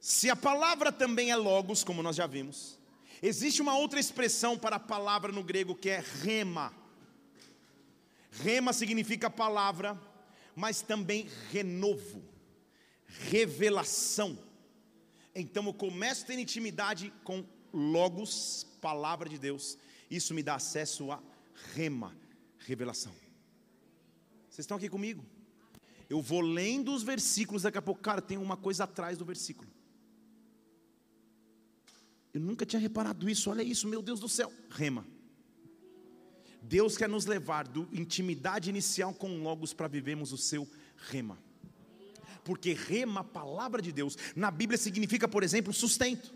[0.00, 2.78] Se a palavra também é logos, como nós já vimos,
[3.22, 6.72] existe uma outra expressão para a palavra no grego que é rema.
[8.30, 10.00] Rema significa palavra,
[10.56, 12.24] mas também renovo,
[13.28, 14.38] revelação.
[15.34, 19.76] Então eu começo a ter intimidade com Logos, palavra de Deus,
[20.10, 21.22] isso me dá acesso a
[21.74, 22.16] rema,
[22.58, 23.12] revelação.
[24.48, 25.24] Vocês estão aqui comigo?
[26.08, 29.68] Eu vou lendo os versículos, daqui a pouco, cara, tem uma coisa atrás do versículo.
[32.32, 34.52] Eu nunca tinha reparado isso, olha isso, meu Deus do céu.
[34.70, 35.06] Rema.
[36.60, 41.38] Deus quer nos levar do intimidade inicial com Logos para vivermos o seu rema.
[42.42, 46.32] Porque rema, palavra de Deus, na Bíblia significa, por exemplo, sustento.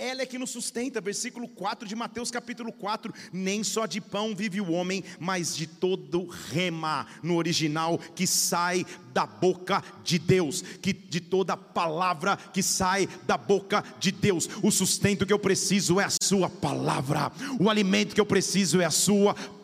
[0.00, 3.12] Ela é que nos sustenta, versículo 4 de Mateus capítulo 4.
[3.30, 8.86] Nem só de pão vive o homem, mas de todo rema, no original, que sai
[9.12, 14.48] da boca de Deus, que de toda palavra que sai da boca de Deus.
[14.62, 17.30] O sustento que eu preciso é a sua palavra.
[17.58, 19.59] O alimento que eu preciso é a sua palavra.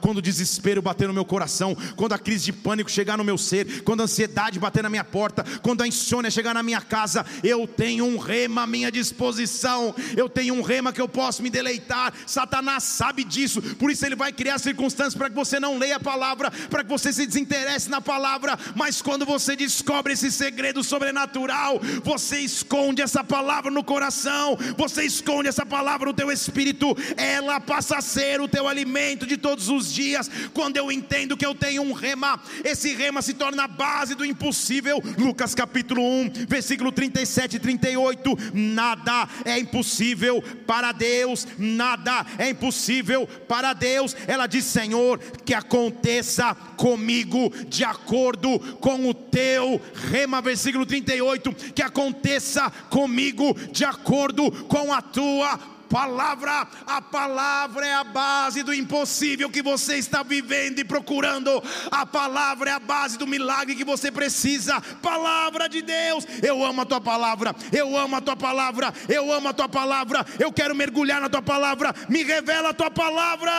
[0.00, 3.38] Quando o desespero bater no meu coração, quando a crise de pânico chegar no meu
[3.38, 7.24] ser, quando a ansiedade bater na minha porta, quando a insônia chegar na minha casa,
[7.42, 9.94] eu tenho um rema à minha disposição.
[10.16, 12.12] Eu tenho um rema que eu posso me deleitar.
[12.26, 16.00] Satanás sabe disso, por isso ele vai criar circunstâncias para que você não leia a
[16.00, 21.80] palavra, para que você se desinteresse na palavra mas quando você descobre esse segredo sobrenatural,
[22.02, 27.98] você esconde essa palavra no coração, você esconde essa palavra no teu espírito, ela passa
[27.98, 30.30] a ser o teu alimento de todos os dias.
[30.52, 34.24] Quando eu entendo que eu tenho um rema, esse rema se torna a base do
[34.24, 35.02] impossível.
[35.18, 38.38] Lucas capítulo 1, versículo 37 e 38.
[38.54, 44.16] Nada é impossível para Deus, nada é impossível para Deus.
[44.26, 51.82] Ela diz: Senhor, que aconteça comigo de acordo com o teu rema, versículo 38, que
[51.82, 55.58] aconteça comigo de acordo com a tua
[55.92, 62.06] palavra, a palavra é a base do impossível que você está vivendo e procurando, a
[62.06, 66.24] palavra é a base do milagre que você precisa, palavra de Deus.
[66.42, 70.24] Eu amo a tua palavra, eu amo a tua palavra, eu amo a tua palavra,
[70.38, 73.52] eu quero mergulhar na tua palavra, me revela a tua palavra.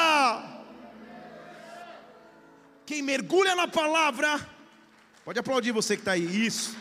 [2.83, 4.53] Quem mergulha na palavra,
[5.23, 6.45] Pode aplaudir você que está aí.
[6.45, 6.75] Isso.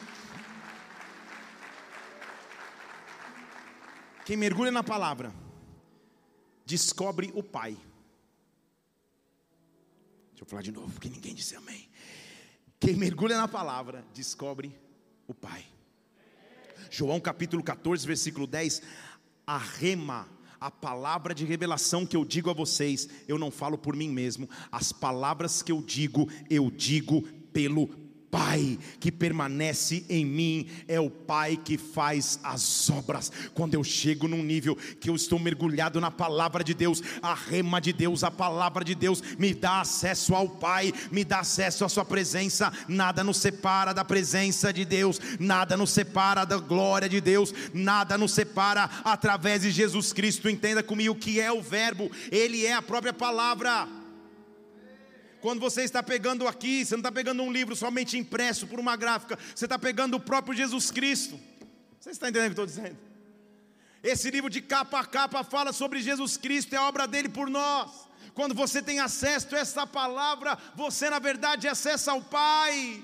[4.24, 5.32] Quem mergulha na palavra,
[6.72, 7.72] descobre o Pai.
[10.30, 11.86] Deixa eu falar de novo, porque ninguém disse amém.
[12.80, 14.74] Quem mergulha na palavra, descobre
[15.28, 15.66] o Pai.
[16.90, 18.80] João capítulo 14, versículo 10.
[19.46, 20.26] A rema,
[20.58, 24.48] a palavra de revelação que eu digo a vocês, eu não falo por mim mesmo.
[24.70, 27.20] As palavras que eu digo, eu digo
[27.52, 27.86] pelo
[28.32, 33.30] Pai que permanece em mim, é o Pai que faz as obras.
[33.52, 37.78] Quando eu chego num nível que eu estou mergulhado na palavra de Deus, a rema
[37.78, 41.90] de Deus, a palavra de Deus me dá acesso ao Pai, me dá acesso à
[41.90, 42.72] Sua presença.
[42.88, 48.16] Nada nos separa da presença de Deus, nada nos separa da glória de Deus, nada
[48.16, 50.48] nos separa através de Jesus Cristo.
[50.48, 54.01] Entenda comigo que é o Verbo, Ele é a própria palavra.
[55.42, 58.94] Quando você está pegando aqui, você não está pegando um livro somente impresso por uma
[58.94, 61.38] gráfica, você está pegando o próprio Jesus Cristo.
[61.98, 62.98] Você está entendendo o que eu estou dizendo?
[64.04, 67.50] Esse livro de capa a capa fala sobre Jesus Cristo, é a obra dele por
[67.50, 67.90] nós.
[68.34, 73.02] Quando você tem acesso a essa palavra, você na verdade acessa ao Pai,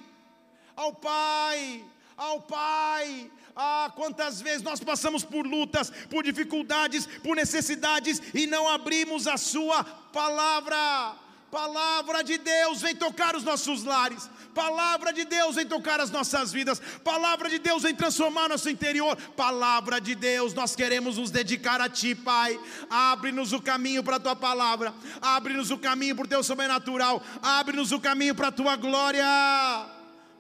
[0.77, 1.85] ao Pai,
[2.17, 3.33] ao Pai.
[3.57, 9.37] Ah, quantas vezes nós passamos por lutas, por dificuldades, por necessidades e não abrimos a
[9.37, 11.27] Sua palavra.
[11.51, 14.29] Palavra de Deus vem tocar os nossos lares.
[14.55, 16.79] Palavra de Deus vem tocar as nossas vidas.
[17.03, 19.17] Palavra de Deus vem transformar nosso interior.
[19.35, 22.61] Palavra de Deus, nós queremos nos dedicar a Ti, Pai.
[22.91, 24.93] Abre-nos o caminho para a Tua palavra.
[25.23, 27.23] Abre-nos o caminho para o Teu sobrenatural.
[27.41, 29.25] Abre-nos o caminho para a Tua glória.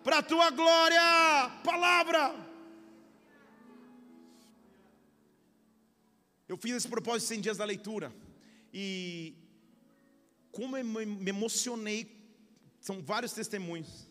[0.04, 1.00] Para a Tua glória.
[1.64, 2.34] Palavra.
[6.46, 8.12] Eu fiz esse propósito em dias da leitura.
[8.74, 9.34] E
[10.52, 12.00] como eu me emocionei,
[12.80, 14.08] são vários testemunhos,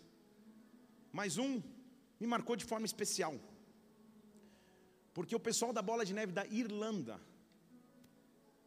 [1.12, 1.62] mas um
[2.20, 3.36] me marcou de forma especial,
[5.14, 7.20] porque o pessoal da Bola de Neve da Irlanda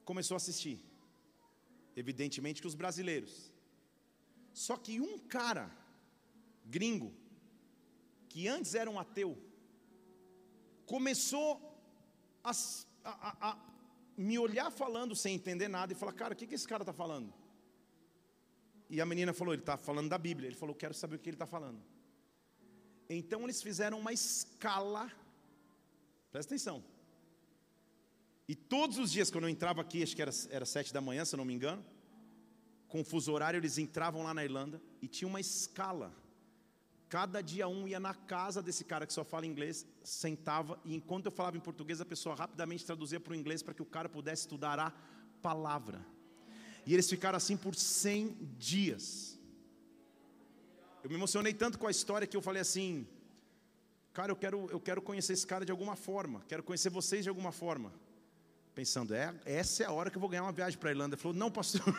[0.04, 0.84] começou a assistir,
[1.94, 3.52] evidentemente que os brasileiros,
[4.52, 5.70] só que um cara
[6.64, 7.12] gringo,
[8.28, 9.36] que antes era um ateu,
[10.86, 11.50] começou
[12.42, 12.50] a,
[13.04, 13.58] a, a,
[14.16, 16.92] me olhar falando sem entender nada e falar: Cara, o que, que esse cara está
[16.92, 17.32] falando?
[18.90, 20.48] E a menina falou: ele está falando da Bíblia.
[20.48, 21.80] Ele falou: quero saber o que ele está falando.
[23.08, 25.10] Então eles fizeram uma escala.
[26.30, 26.84] Presta atenção.
[28.46, 31.24] E todos os dias, quando eu entrava aqui, acho que era, era sete da manhã,
[31.24, 31.84] se eu não me engano,
[32.88, 36.12] com o fuso horário, eles entravam lá na Irlanda e tinha uma escala
[37.10, 41.26] cada dia um ia na casa desse cara que só fala inglês, sentava e enquanto
[41.26, 44.08] eu falava em português, a pessoa rapidamente traduzia para o inglês para que o cara
[44.08, 44.92] pudesse estudar a
[45.42, 46.06] palavra.
[46.86, 49.38] E eles ficaram assim por 100 dias.
[51.02, 53.06] Eu me emocionei tanto com a história que eu falei assim:
[54.12, 57.28] Cara, eu quero, eu quero conhecer esse cara de alguma forma, quero conhecer vocês de
[57.28, 57.92] alguma forma.
[58.74, 61.14] Pensando, é, essa é a hora que eu vou ganhar uma viagem para a Irlanda.
[61.14, 61.82] Ele falou: Não, pastor.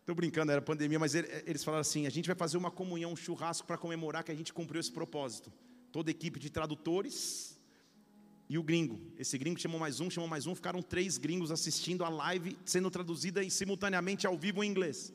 [0.00, 3.16] Estou brincando, era pandemia, mas eles falaram assim: a gente vai fazer uma comunhão, um
[3.16, 5.52] churrasco para comemorar que a gente cumpriu esse propósito.
[5.92, 7.59] Toda a equipe de tradutores
[8.50, 9.00] e o gringo.
[9.16, 12.90] Esse gringo chamou mais um, chamou mais um, ficaram três gringos assistindo a live sendo
[12.90, 15.14] traduzida simultaneamente ao vivo em inglês.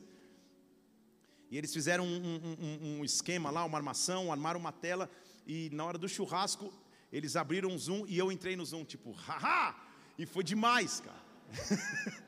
[1.50, 5.10] E eles fizeram um, um, um, esquema lá, uma armação, armaram uma tela,
[5.46, 6.72] e na hora do churrasco,
[7.12, 9.76] eles abriram um Zoom e eu entrei no Zoom, tipo, haha!
[10.18, 11.22] E foi demais, cara.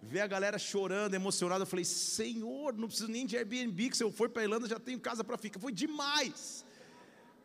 [0.00, 4.02] Ver a galera chorando, emocionada, eu falei, Senhor, não preciso nem de Airbnb, que se
[4.02, 5.60] eu for para a Irlanda já tenho casa para ficar.
[5.60, 6.64] Foi demais.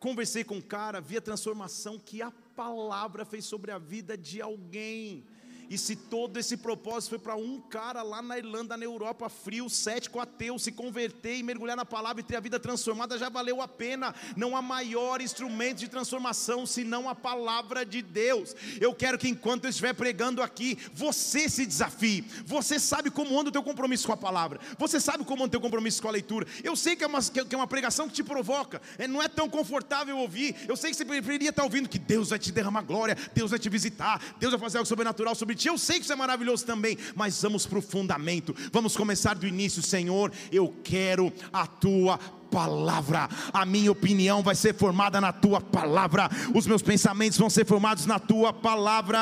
[0.02, 4.42] Conversei com o cara, vi a transformação que a palavra fez sobre a vida de
[4.42, 5.24] alguém.
[5.72, 9.70] E se todo esse propósito foi para um cara lá na Irlanda, na Europa, frio,
[9.70, 13.62] cético, ateu, se converter e mergulhar na palavra e ter a vida transformada, já valeu
[13.62, 14.14] a pena.
[14.36, 18.54] Não há maior instrumento de transformação senão a palavra de Deus.
[18.82, 22.22] Eu quero que enquanto eu estiver pregando aqui, você se desafie.
[22.44, 24.60] Você sabe como anda o teu compromisso com a palavra.
[24.78, 26.46] Você sabe como anda o teu compromisso com a leitura.
[26.62, 28.82] Eu sei que é uma, que é uma pregação que te provoca.
[28.98, 30.54] É, não é tão confortável ouvir.
[30.68, 33.58] Eu sei que você preferiria estar ouvindo que Deus vai te derramar glória, Deus vai
[33.58, 36.64] te visitar, Deus vai fazer algo sobrenatural sobre ti eu sei que isso é maravilhoso
[36.64, 38.54] também, mas vamos para o fundamento.
[38.72, 40.32] Vamos começar do início, Senhor.
[40.50, 42.18] Eu quero a tua
[42.52, 47.64] palavra, a minha opinião vai ser formada na tua palavra, os meus pensamentos vão ser
[47.64, 49.18] formados na tua palavra.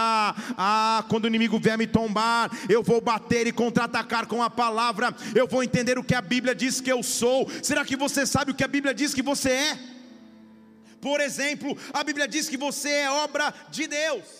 [0.59, 5.15] Ah, quando o inimigo vier me tombar, eu vou bater e contra-atacar com a palavra,
[5.33, 7.49] eu vou entender o que a Bíblia diz que eu sou.
[7.63, 9.79] Será que você sabe o que a Bíblia diz que você é?
[11.01, 14.40] Por exemplo, a Bíblia diz que você é obra de Deus.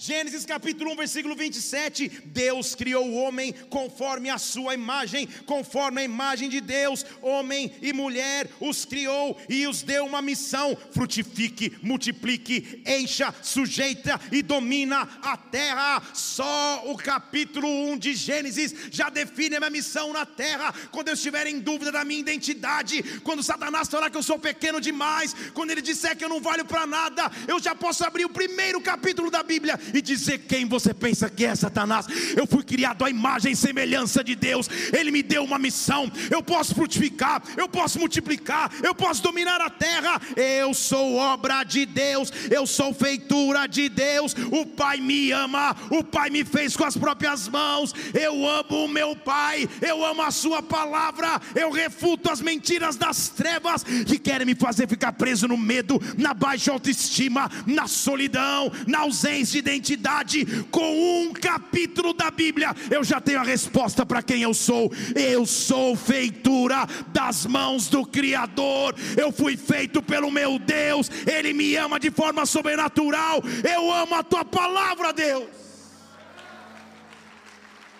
[0.00, 2.08] Gênesis capítulo 1, versículo 27.
[2.26, 7.92] Deus criou o homem conforme a sua imagem, conforme a imagem de Deus, homem e
[7.92, 15.36] mulher os criou e os deu uma missão: frutifique, multiplique, encha, sujeita e domina a
[15.36, 16.00] terra.
[16.14, 20.72] Só o capítulo 1 de Gênesis já define a minha missão na terra.
[20.92, 24.80] Quando eu estiver em dúvida da minha identidade, quando Satanás falar que eu sou pequeno
[24.80, 28.30] demais, quando ele disser que eu não valho para nada, eu já posso abrir o
[28.30, 32.06] primeiro capítulo da Bíblia e dizer quem você pensa que é Satanás.
[32.36, 34.68] Eu fui criado à imagem e semelhança de Deus.
[34.92, 36.10] Ele me deu uma missão.
[36.30, 40.20] Eu posso frutificar, eu posso multiplicar, eu posso dominar a terra.
[40.36, 44.34] Eu sou obra de Deus, eu sou feitura de Deus.
[44.50, 47.94] O Pai me ama, o Pai me fez com as próprias mãos.
[48.14, 51.40] Eu amo o meu Pai, eu amo a Sua palavra.
[51.54, 56.34] Eu refuto as mentiras das trevas que querem me fazer ficar preso no medo, na
[56.34, 63.20] baixa autoestima, na solidão, na ausência de identidade, com um capítulo da Bíblia, eu já
[63.20, 64.92] tenho a resposta para quem eu sou.
[65.14, 71.76] Eu sou feitura das mãos do Criador, eu fui feito pelo meu Deus, Ele me
[71.76, 73.40] ama de forma sobrenatural.
[73.68, 75.48] Eu amo a tua palavra, Deus.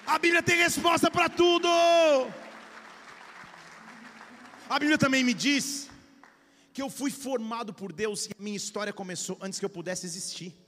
[0.06, 1.68] A Bíblia tem resposta para tudo.
[4.68, 5.88] A Bíblia também me diz
[6.72, 10.06] que eu fui formado por Deus e a minha história começou antes que eu pudesse
[10.06, 10.67] existir.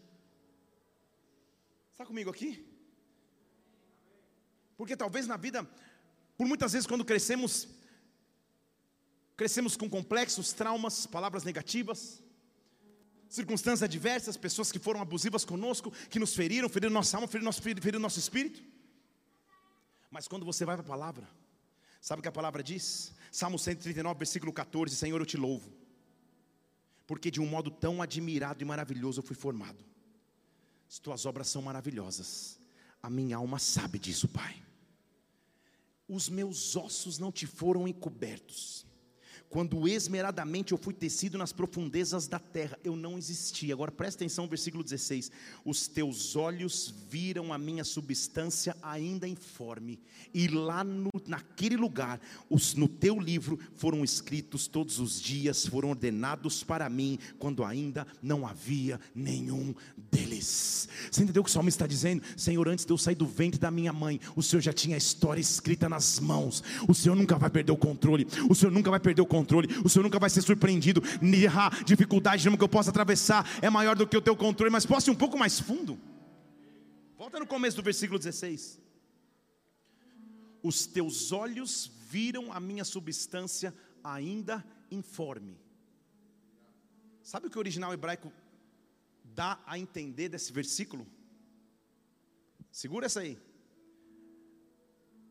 [2.00, 2.66] Está comigo aqui?
[4.74, 5.68] Porque talvez na vida,
[6.34, 7.68] por muitas vezes quando crescemos,
[9.36, 12.22] crescemos com complexos, traumas, palavras negativas,
[13.28, 17.60] circunstâncias adversas, pessoas que foram abusivas conosco, que nos feriram, feriram nossa alma, feriram nosso,
[17.60, 18.62] feriram nosso espírito.
[20.10, 21.28] Mas quando você vai para a palavra,
[22.00, 23.12] sabe o que a palavra diz?
[23.30, 25.70] Salmo 139, versículo 14: Senhor, eu te louvo,
[27.06, 29.89] porque de um modo tão admirado e maravilhoso eu fui formado.
[30.90, 32.58] As tuas obras são maravilhosas.
[33.00, 34.60] A minha alma sabe disso, Pai.
[36.08, 38.84] Os meus ossos não te foram encobertos
[39.50, 43.72] quando esmeradamente eu fui tecido nas profundezas da terra, eu não existi.
[43.72, 45.30] Agora presta atenção versículo 16:
[45.64, 49.98] Os teus olhos viram a minha substância ainda informe,
[50.32, 55.90] e lá no, naquele lugar, os, no teu livro foram escritos todos os dias, foram
[55.90, 60.88] ordenados para mim, quando ainda não havia nenhum deles.
[61.10, 62.22] Você entendeu o que o salmo está dizendo?
[62.36, 64.98] Senhor, antes de eu sair do ventre da minha mãe, o Senhor já tinha a
[64.98, 69.00] história escrita nas mãos, o Senhor nunca vai perder o controle, o Senhor nunca vai
[69.00, 71.02] perder o controle controle, o Senhor nunca vai ser surpreendido.
[71.52, 75.10] A dificuldade que eu possa atravessar é maior do que o teu controle, mas posso
[75.10, 75.98] ir um pouco mais fundo.
[77.16, 78.78] Volta no começo do versículo 16.
[80.62, 85.58] Os teus olhos viram a minha substância ainda informe.
[87.22, 88.32] Sabe o que o original hebraico
[89.24, 91.06] dá a entender desse versículo?
[92.70, 93.38] Segura essa aí.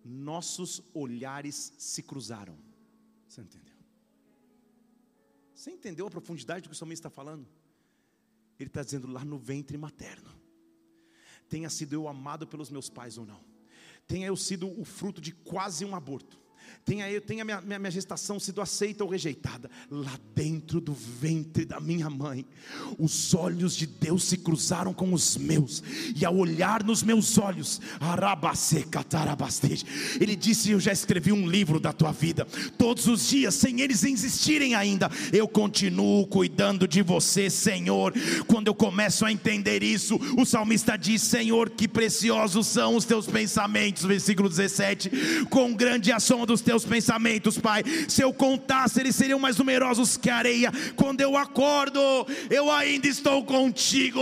[0.03, 2.57] Nossos olhares se cruzaram.
[3.27, 3.68] Você entendeu?
[5.59, 7.45] Você entendeu a profundidade do que o salmista está falando?
[8.57, 10.33] Ele está dizendo lá no ventre materno.
[11.49, 13.43] Tenha sido eu amado pelos meus pais ou não.
[14.07, 16.39] Tenha eu sido o fruto de quase um aborto
[16.89, 21.79] tenha, tenha minha, minha, minha gestação sido aceita ou rejeitada, lá dentro do ventre da
[21.79, 22.43] minha mãe,
[22.97, 25.83] os olhos de Deus se cruzaram com os meus,
[26.15, 27.79] e ao olhar nos meus olhos,
[30.19, 34.03] ele disse: Eu já escrevi um livro da tua vida, todos os dias, sem eles
[34.03, 38.13] existirem ainda, eu continuo cuidando de você, Senhor.
[38.47, 43.27] Quando eu começo a entender isso, o salmista diz: Senhor, que preciosos são os teus
[43.27, 47.83] pensamentos, versículo 17, com grande ação dos teus pensamentos, Pai.
[48.07, 50.71] Se eu contasse, eles seriam mais numerosos que a areia.
[50.95, 51.99] Quando eu acordo,
[52.49, 54.21] eu ainda estou contigo.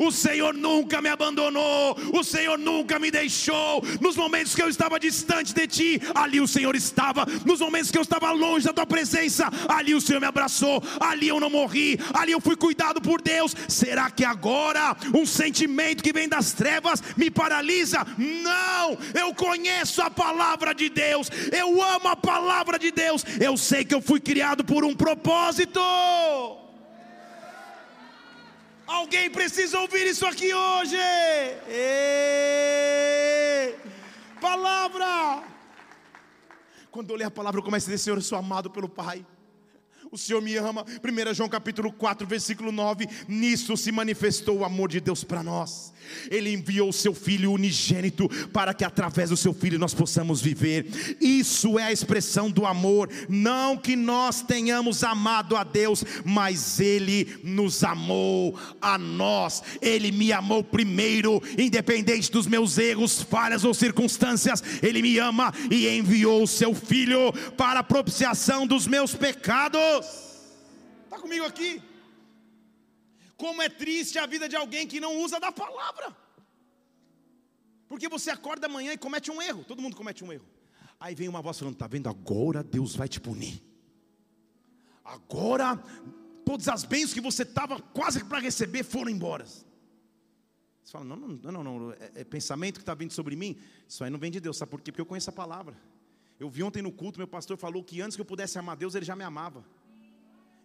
[0.00, 3.82] O Senhor nunca me abandonou, o Senhor nunca me deixou.
[4.00, 7.26] Nos momentos que eu estava distante de ti, ali o Senhor estava.
[7.44, 10.82] Nos momentos que eu estava longe da tua presença, ali o Senhor me abraçou.
[11.00, 13.54] Ali eu não morri, ali eu fui cuidado por Deus.
[13.68, 18.06] Será que agora um sentimento que vem das trevas me paralisa?
[18.18, 23.84] Não, eu conheço a palavra de Deus, eu amo a palavra de Deus, eu sei
[23.84, 25.80] que eu fui criado por um propósito.
[28.86, 30.96] Alguém precisa ouvir isso aqui hoje.
[34.40, 35.44] Palavra.
[36.90, 39.24] Quando eu ler a palavra, eu começo a dizer: Senhor, eu sou amado pelo Pai
[40.14, 40.84] o Senhor me ama.
[40.84, 43.08] 1 João capítulo 4, versículo 9.
[43.26, 45.92] Nisso se manifestou o amor de Deus para nós.
[46.30, 50.86] Ele enviou o seu filho unigênito para que através do seu filho nós possamos viver.
[51.20, 57.38] Isso é a expressão do amor, não que nós tenhamos amado a Deus, mas ele
[57.42, 59.62] nos amou a nós.
[59.80, 64.62] Ele me amou primeiro, independente dos meus erros, falhas ou circunstâncias.
[64.82, 70.06] Ele me ama e enviou o seu filho para a propiciação dos meus pecados.
[71.04, 71.80] Está comigo aqui?
[73.36, 76.16] Como é triste a vida de alguém que não usa da palavra.
[77.88, 79.64] Porque você acorda amanhã e comete um erro.
[79.64, 80.46] Todo mundo comete um erro.
[80.98, 82.08] Aí vem uma voz falando: Está vendo?
[82.08, 83.62] Agora Deus vai te punir.
[85.04, 85.76] Agora,
[86.44, 89.44] todas as bênçãos que você estava quase para receber foram embora.
[89.44, 89.62] Você
[90.92, 91.92] fala: Não, não, não, não.
[91.92, 93.58] É, é pensamento que está vindo sobre mim.
[93.88, 94.56] Isso aí não vem de Deus.
[94.56, 94.90] Sabe por quê?
[94.90, 95.76] Porque eu conheço a palavra.
[96.38, 98.94] Eu vi ontem no culto, meu pastor falou que antes que eu pudesse amar Deus,
[98.94, 99.64] ele já me amava.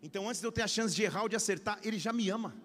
[0.02, 2.30] Então, antes de eu ter a chance de errar ou de acertar, Ele já me
[2.30, 2.56] ama.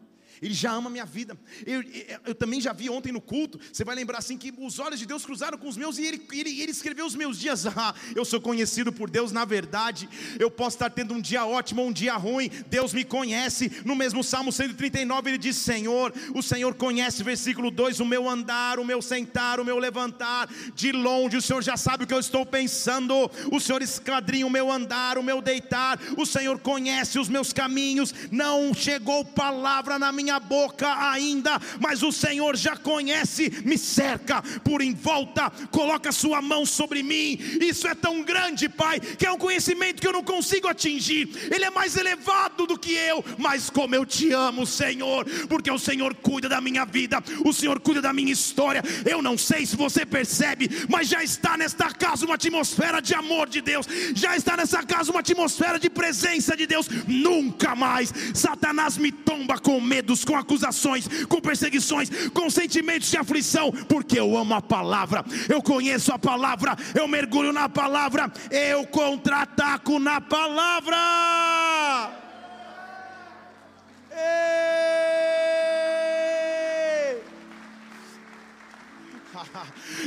[0.40, 1.38] Ele já ama a minha vida.
[1.66, 3.60] Eu, eu, eu, também já vi ontem no culto.
[3.72, 6.26] Você vai lembrar assim que os olhos de Deus cruzaram com os meus e ele,
[6.32, 7.64] ele, ele escreveu os meus dias.
[7.76, 10.08] Ah, eu sou conhecido por Deus, na verdade.
[10.38, 12.48] Eu posso estar tendo um dia ótimo ou um dia ruim.
[12.68, 13.82] Deus me conhece.
[13.84, 18.78] No mesmo Salmo 139 ele diz: Senhor, o Senhor conhece, versículo 2, o meu andar,
[18.78, 20.48] o meu sentar, o meu levantar.
[20.74, 23.30] De longe o Senhor já sabe o que eu estou pensando.
[23.50, 25.98] O Senhor esquadrinha o meu andar, o meu deitar.
[26.16, 28.14] O Senhor conhece os meus caminhos.
[28.30, 34.42] Não chegou palavra na minha minha boca ainda, mas o Senhor já conhece, me cerca
[34.64, 37.38] por em volta, coloca sua mão sobre mim.
[37.60, 41.28] Isso é tão grande, Pai, que é um conhecimento que eu não consigo atingir.
[41.54, 45.78] Ele é mais elevado do que eu, mas como eu te amo, Senhor, porque o
[45.78, 48.82] Senhor cuida da minha vida, o Senhor cuida da minha história.
[49.04, 53.46] Eu não sei se você percebe, mas já está nesta casa uma atmosfera de amor
[53.46, 56.88] de Deus, já está nessa casa uma atmosfera de presença de Deus.
[57.06, 63.72] Nunca mais Satanás me tomba com medo com acusações, com perseguições, com sentimentos de aflição,
[63.88, 69.98] porque eu amo a palavra, eu conheço a palavra, eu mergulho na palavra, eu contra-ataco
[69.98, 70.96] na palavra.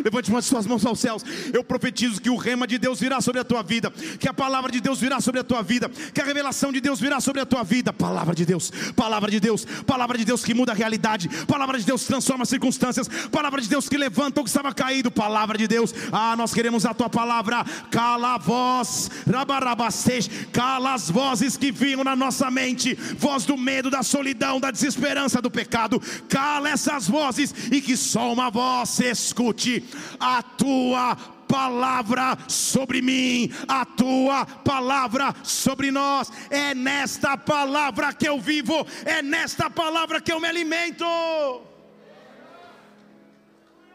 [0.03, 1.23] Levante uma de suas mãos aos céus.
[1.53, 4.71] Eu profetizo que o rema de Deus virá sobre a tua vida, que a palavra
[4.71, 7.45] de Deus virá sobre a tua vida, que a revelação de Deus virá sobre a
[7.45, 7.91] tua vida.
[7.93, 11.85] Palavra de Deus, palavra de Deus, palavra de Deus que muda a realidade, palavra de
[11.85, 15.57] Deus que transforma as circunstâncias, palavra de Deus que levanta o que estava caído, palavra
[15.57, 15.93] de Deus.
[16.11, 17.65] Ah, nós queremos a tua palavra.
[17.91, 23.89] Cala a voz, rabarabastej, cala as vozes que vinham na nossa mente, voz do medo,
[23.89, 26.01] da solidão, da desesperança, do pecado.
[26.29, 29.83] Cala essas vozes e que só uma voz escute
[30.19, 31.15] a tua
[31.47, 36.29] palavra sobre mim, a tua palavra sobre nós.
[36.49, 41.05] É nesta palavra que eu vivo, é nesta palavra que eu me alimento.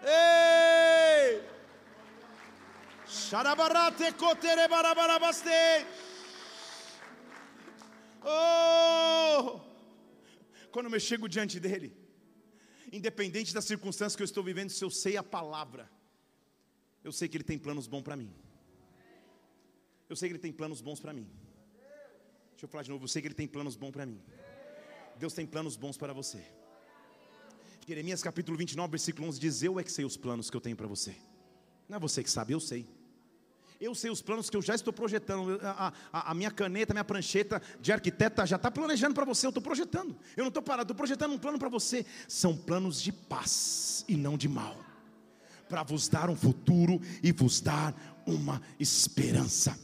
[0.05, 1.43] Ei!
[3.07, 5.86] Xarabarate cotere barabarabaste.
[8.24, 9.61] Oh!
[10.70, 12.01] Quando eu chego diante dele,
[12.93, 15.90] independente das circunstâncias que eu estou vivendo, se eu sei a palavra,
[17.03, 18.30] eu sei que ele tem planos bons para mim.
[20.09, 21.26] Eu sei que ele tem planos bons para mim.
[22.51, 24.20] Deixa eu falar de novo, eu sei que ele tem planos bons para mim.
[25.18, 26.45] Deus tem planos bons para você.
[27.86, 30.76] Jeremias capítulo 29, versículo 11 diz: Eu é que sei os planos que eu tenho
[30.76, 31.16] para você.
[31.88, 32.86] Não é você que sabe, eu sei.
[33.82, 35.58] Eu sei os planos que eu já estou projetando.
[35.60, 39.44] A, a, a minha caneta, a minha prancheta de arquiteta já está planejando para você.
[39.44, 40.16] Eu estou projetando.
[40.36, 42.06] Eu não estou parado, estou projetando um plano para você.
[42.28, 44.76] São planos de paz e não de mal.
[45.68, 47.92] Para vos dar um futuro e vos dar
[48.24, 49.76] uma esperança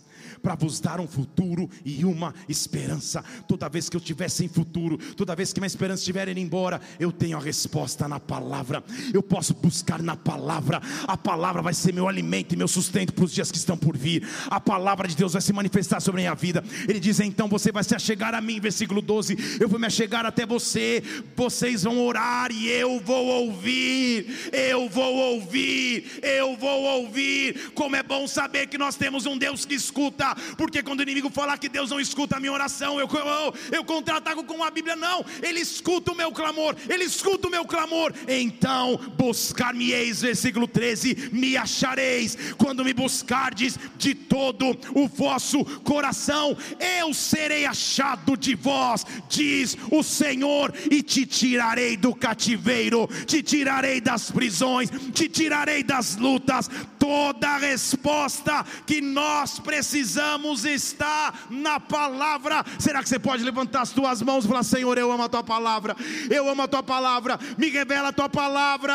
[0.43, 3.25] para vos dar um futuro e uma esperança.
[3.47, 6.81] Toda vez que eu estiver sem futuro, toda vez que minha esperança estiver indo embora,
[6.99, 8.83] eu tenho a resposta na palavra.
[9.13, 10.81] Eu posso buscar na palavra.
[11.07, 13.97] A palavra vai ser meu alimento e meu sustento para os dias que estão por
[13.97, 14.27] vir.
[14.47, 16.65] A palavra de Deus vai se manifestar sobre a minha vida.
[16.89, 19.59] Ele diz: então você vai se achegar a mim, versículo 12.
[19.61, 21.03] Eu vou me achegar até você.
[21.37, 24.51] Vocês vão orar e eu vou ouvir.
[24.53, 26.21] Eu vou ouvir.
[26.23, 27.71] Eu vou ouvir.
[27.75, 30.18] Como é bom saber que nós temos um Deus que escuta
[30.57, 33.85] porque quando o inimigo falar que Deus não escuta a minha oração, eu, eu, eu
[33.85, 38.13] contra-ataco com a Bíblia, não, ele escuta o meu clamor, ele escuta o meu clamor,
[38.27, 46.57] então buscar-me-eis, versículo 13: me achareis, quando me buscardes de todo o vosso coração,
[47.01, 54.01] eu serei achado de vós, diz o Senhor, e te tirarei do cativeiro, te tirarei
[54.01, 61.79] das prisões, te tirarei das lutas, toda a resposta que nós precisamos precisamos estar na
[61.79, 62.65] palavra.
[62.79, 65.45] Será que você pode levantar as tuas mãos e falar: Senhor, eu amo a tua
[65.45, 65.95] palavra,
[66.31, 68.95] eu amo a tua palavra, me revela a tua palavra.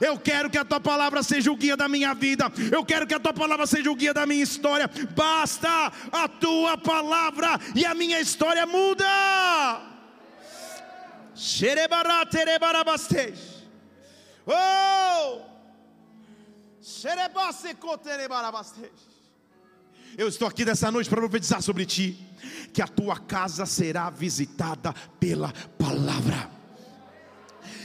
[0.00, 3.14] Eu quero que a tua palavra seja o guia da minha vida, eu quero que
[3.14, 4.88] a tua palavra seja o guia da minha história.
[5.16, 9.04] Basta a tua palavra e a minha história muda.
[14.46, 15.42] Oh!
[20.18, 22.18] Eu estou aqui dessa noite para profetizar sobre ti
[22.72, 26.50] que a tua casa será visitada pela palavra.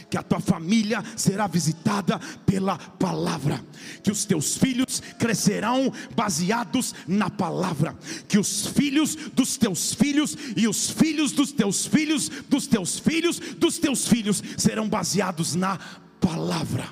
[0.09, 3.63] Que a tua família será visitada pela palavra,
[4.01, 7.95] que os teus filhos crescerão baseados na palavra,
[8.27, 13.39] que os filhos dos teus filhos e os filhos dos teus filhos, dos teus filhos,
[13.39, 15.77] dos teus filhos serão baseados na
[16.19, 16.89] palavra.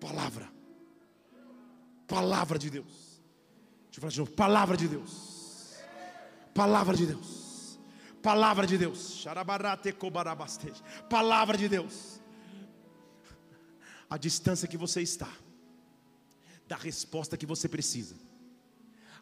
[0.00, 0.49] Palavra.
[2.10, 3.22] Palavra de Deus.
[3.84, 4.32] Deixa eu falar de novo.
[4.32, 6.18] Palavra de Deus.
[6.52, 7.78] Palavra de Deus.
[8.20, 9.24] Palavra de Deus.
[11.08, 12.20] Palavra de Deus.
[14.08, 15.32] A distância que você está
[16.66, 18.16] da resposta que você precisa.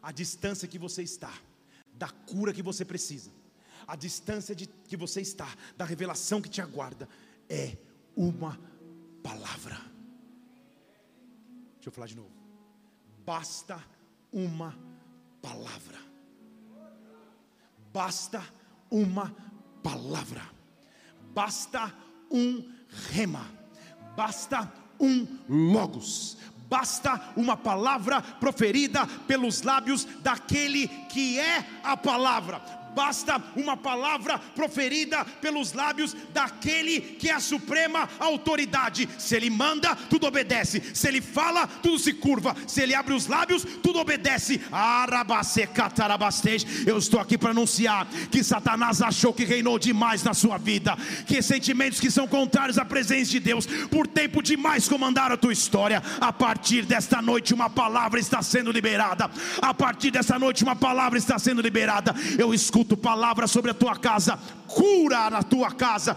[0.01, 1.31] A distância que você está
[1.93, 3.29] da cura que você precisa.
[3.87, 7.07] A distância de, que você está da revelação que te aguarda
[7.47, 7.77] é
[8.15, 8.59] uma
[9.21, 9.75] palavra.
[11.75, 12.38] Deixa eu falar de novo
[13.29, 13.77] basta
[14.33, 14.75] uma
[15.39, 15.99] palavra.
[17.93, 18.41] Basta
[18.89, 19.31] uma
[19.83, 20.41] palavra.
[21.31, 21.93] Basta
[22.31, 22.73] um
[23.11, 23.45] rema.
[24.17, 26.37] Basta um logos.
[26.67, 35.23] Basta uma palavra proferida pelos lábios daquele que é a palavra basta uma palavra proferida
[35.41, 39.07] pelos lábios daquele que é a suprema autoridade.
[39.17, 40.81] Se ele manda, tudo obedece.
[40.93, 42.55] Se ele fala, tudo se curva.
[42.67, 44.61] Se ele abre os lábios, tudo obedece.
[46.85, 51.41] Eu estou aqui para anunciar que Satanás achou que reinou demais na sua vida, que
[51.41, 56.01] sentimentos que são contrários à presença de Deus, por tempo demais comandaram a tua história.
[56.19, 59.29] A partir desta noite, uma palavra está sendo liberada.
[59.61, 62.15] A partir desta noite, uma palavra está sendo liberada.
[62.37, 66.15] Eu escuto escuto palavra sobre a tua casa, cura na tua casa,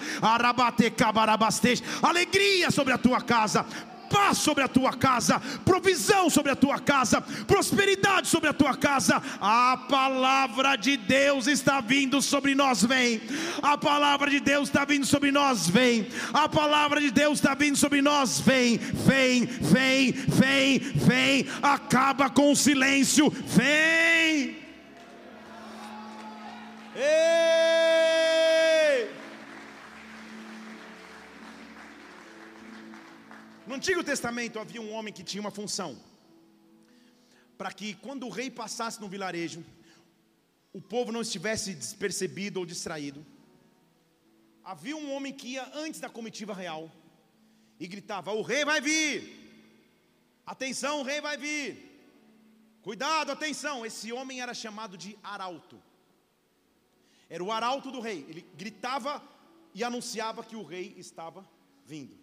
[2.02, 3.66] alegria sobre a tua casa,
[4.08, 9.20] paz sobre a tua casa, provisão sobre a tua casa, prosperidade sobre a tua casa.
[9.40, 13.20] A palavra de Deus está vindo sobre nós, vem.
[13.60, 16.06] A palavra de Deus está vindo sobre nós, vem.
[16.32, 21.46] A palavra de Deus está vindo sobre nós, vem, vem, vem, vem, vem.
[21.60, 24.61] Acaba com o silêncio, vem.
[26.94, 27.02] Ei!
[33.66, 35.98] No Antigo Testamento havia um homem que tinha uma função
[37.56, 39.64] para que quando o rei passasse no vilarejo,
[40.72, 43.24] o povo não estivesse despercebido ou distraído.
[44.64, 46.90] Havia um homem que ia antes da comitiva real
[47.78, 49.14] e gritava: O rei vai vir!
[50.44, 51.88] Atenção, o rei vai vir!
[52.82, 55.80] Cuidado, atenção, esse homem era chamado de arauto.
[57.32, 58.26] Era o arauto do rei.
[58.28, 59.26] Ele gritava
[59.72, 61.48] e anunciava que o rei estava
[61.82, 62.14] vindo.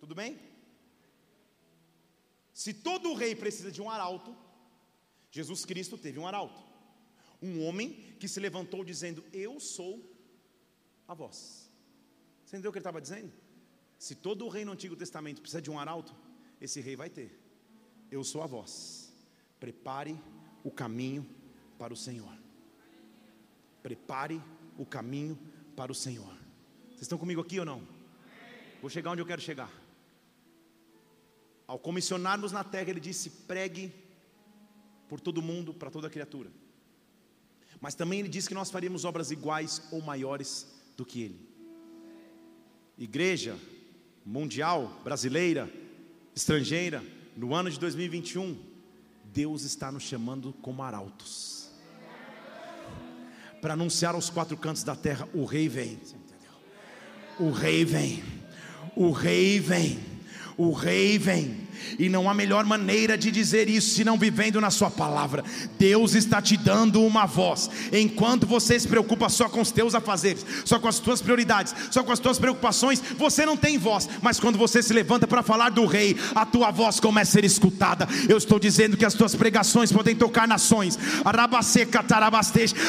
[0.00, 0.40] Tudo bem?
[2.52, 4.36] Se todo rei precisa de um arauto,
[5.30, 6.60] Jesus Cristo teve um arauto.
[7.40, 10.02] Um homem que se levantou dizendo: Eu sou
[11.06, 11.70] a voz.
[12.44, 13.32] Você entendeu o que ele estava dizendo?
[14.00, 16.12] Se todo rei no Antigo Testamento precisa de um arauto,
[16.60, 17.38] esse rei vai ter.
[18.10, 19.14] Eu sou a voz.
[19.60, 20.20] Prepare
[20.64, 21.24] o caminho
[21.78, 22.47] para o Senhor.
[23.88, 24.38] Prepare
[24.76, 25.38] o caminho
[25.74, 26.30] para o Senhor.
[26.90, 27.80] Vocês estão comigo aqui ou não?
[28.82, 29.72] Vou chegar onde eu quero chegar.
[31.66, 33.90] Ao comissionarmos na terra, ele disse: pregue
[35.08, 36.50] por todo mundo, para toda criatura.
[37.80, 41.48] Mas também ele disse que nós faríamos obras iguais ou maiores do que ele.
[42.98, 43.58] Igreja
[44.22, 45.72] mundial, brasileira,
[46.34, 47.02] estrangeira,
[47.34, 48.54] no ano de 2021,
[49.24, 51.57] Deus está nos chamando como arautos
[53.60, 55.98] para anunciar aos quatro cantos da terra: o rei vem.
[57.38, 58.22] O rei vem.
[58.96, 59.98] O rei vem.
[60.56, 61.67] O rei vem.
[61.98, 65.44] E não há melhor maneira de dizer isso se não vivendo na Sua palavra.
[65.78, 67.70] Deus está te dando uma voz.
[67.92, 72.02] Enquanto você se preocupa só com os teus afazeres, só com as tuas prioridades, só
[72.02, 74.08] com as tuas preocupações, você não tem voz.
[74.22, 77.44] Mas quando você se levanta para falar do Rei, a tua voz começa a ser
[77.44, 78.08] escutada.
[78.28, 80.98] Eu estou dizendo que as tuas pregações podem tocar nações.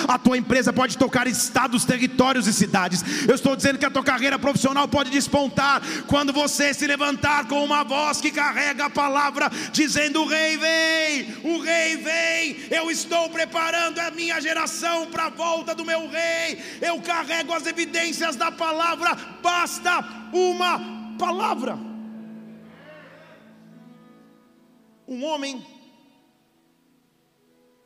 [0.08, 3.04] A tua empresa pode tocar estados, territórios e cidades.
[3.28, 7.64] Eu estou dizendo que a tua carreira profissional pode despontar quando você se levantar com
[7.64, 13.30] uma voz que carrega a palavra, dizendo: O rei vem, o rei vem, eu estou
[13.30, 18.52] preparando a minha geração para a volta do meu rei, eu carrego as evidências da
[18.52, 20.00] palavra, basta
[20.34, 21.78] uma palavra.
[25.08, 25.66] Um homem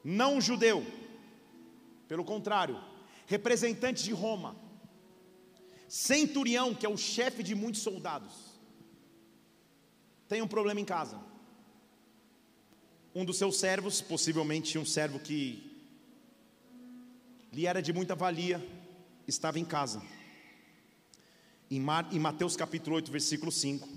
[0.03, 0.85] não judeu,
[2.07, 2.77] pelo contrário,
[3.25, 4.55] representante de Roma,
[5.87, 8.52] centurião, que é o chefe de muitos soldados,
[10.33, 11.19] tem um problema em casa.
[13.13, 15.71] Um dos seus servos, possivelmente um servo que
[17.51, 18.59] lhe era de muita valia,
[19.27, 20.01] estava em casa.
[21.69, 21.79] Em
[22.19, 23.87] Mateus capítulo 8, versículo 5.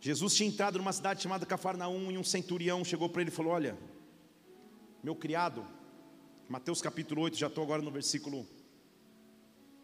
[0.00, 3.52] Jesus tinha entrado numa cidade chamada Cafarnaum e um centurião chegou para ele e falou:
[3.52, 3.76] Olha,
[5.02, 5.62] meu criado,
[6.48, 8.48] Mateus capítulo 8, já estou agora no versículo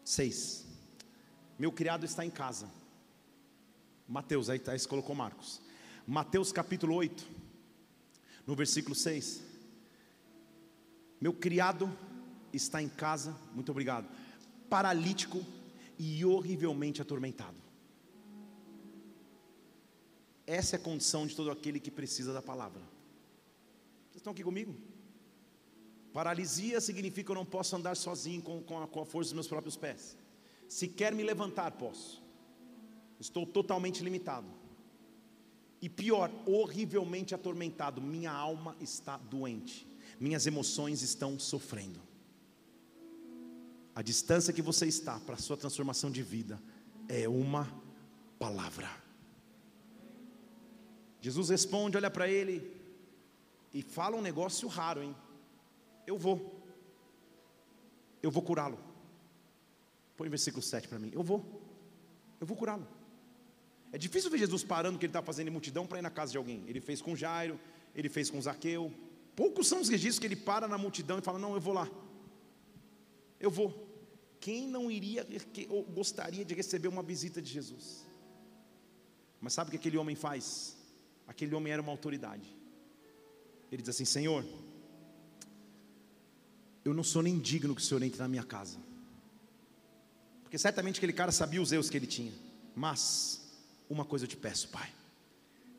[0.03, 0.65] 6.
[1.59, 2.80] Meu criado está em casa
[4.11, 5.61] Mateus, aí, tá, aí colocou Marcos.
[6.05, 7.25] Mateus capítulo 8,
[8.45, 9.41] no versículo 6.
[11.21, 11.89] Meu criado
[12.51, 14.09] está em casa, muito obrigado,
[14.69, 15.41] paralítico
[15.97, 17.55] e horrivelmente atormentado.
[20.45, 22.81] Essa é a condição de todo aquele que precisa da palavra.
[24.09, 24.75] Vocês estão aqui comigo?
[26.11, 29.35] Paralisia significa que eu não posso andar sozinho com, com, a, com a força dos
[29.35, 30.17] meus próprios pés.
[30.67, 32.20] Se quer me levantar, posso.
[33.21, 34.47] Estou totalmente limitado.
[35.79, 38.01] E pior, horrivelmente atormentado.
[38.01, 39.87] Minha alma está doente.
[40.19, 42.01] Minhas emoções estão sofrendo.
[43.93, 46.59] A distância que você está para a sua transformação de vida
[47.07, 47.71] é uma
[48.39, 48.89] palavra.
[51.19, 52.75] Jesus responde, olha para ele
[53.71, 55.15] e fala um negócio raro, hein?
[56.07, 56.59] Eu vou.
[58.23, 58.79] Eu vou curá-lo.
[60.17, 61.11] Põe o versículo 7 para mim.
[61.13, 61.61] Eu vou.
[62.39, 63.00] Eu vou curá-lo.
[63.91, 66.31] É difícil ver Jesus parando que ele está fazendo em multidão para ir na casa
[66.31, 66.63] de alguém.
[66.67, 67.59] Ele fez com Jairo,
[67.93, 68.91] ele fez com Zaqueu.
[69.35, 71.89] Poucos são os registros que ele para na multidão e fala: Não, eu vou lá.
[73.39, 73.89] Eu vou.
[74.39, 75.27] Quem não iria
[75.69, 78.07] ou gostaria de receber uma visita de Jesus?
[79.39, 80.77] Mas sabe o que aquele homem faz?
[81.27, 82.47] Aquele homem era uma autoridade.
[83.71, 84.45] Ele diz assim: Senhor,
[86.85, 88.79] eu não sou nem digno que o Senhor entre na minha casa.
[90.43, 92.33] Porque certamente aquele cara sabia os erros que ele tinha.
[92.75, 93.40] Mas
[93.91, 94.89] uma coisa eu te peço, Pai.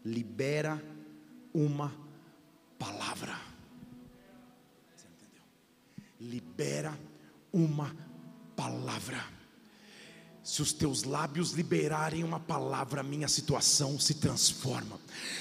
[0.05, 0.83] Libera
[1.55, 1.93] uma
[2.79, 3.35] palavra.
[4.95, 5.43] Você entendeu?
[6.21, 6.99] Libera
[7.53, 7.97] uma
[8.55, 9.25] palavra.
[10.45, 14.99] Se os teus lábios liberarem uma palavra, a minha situação se transforma.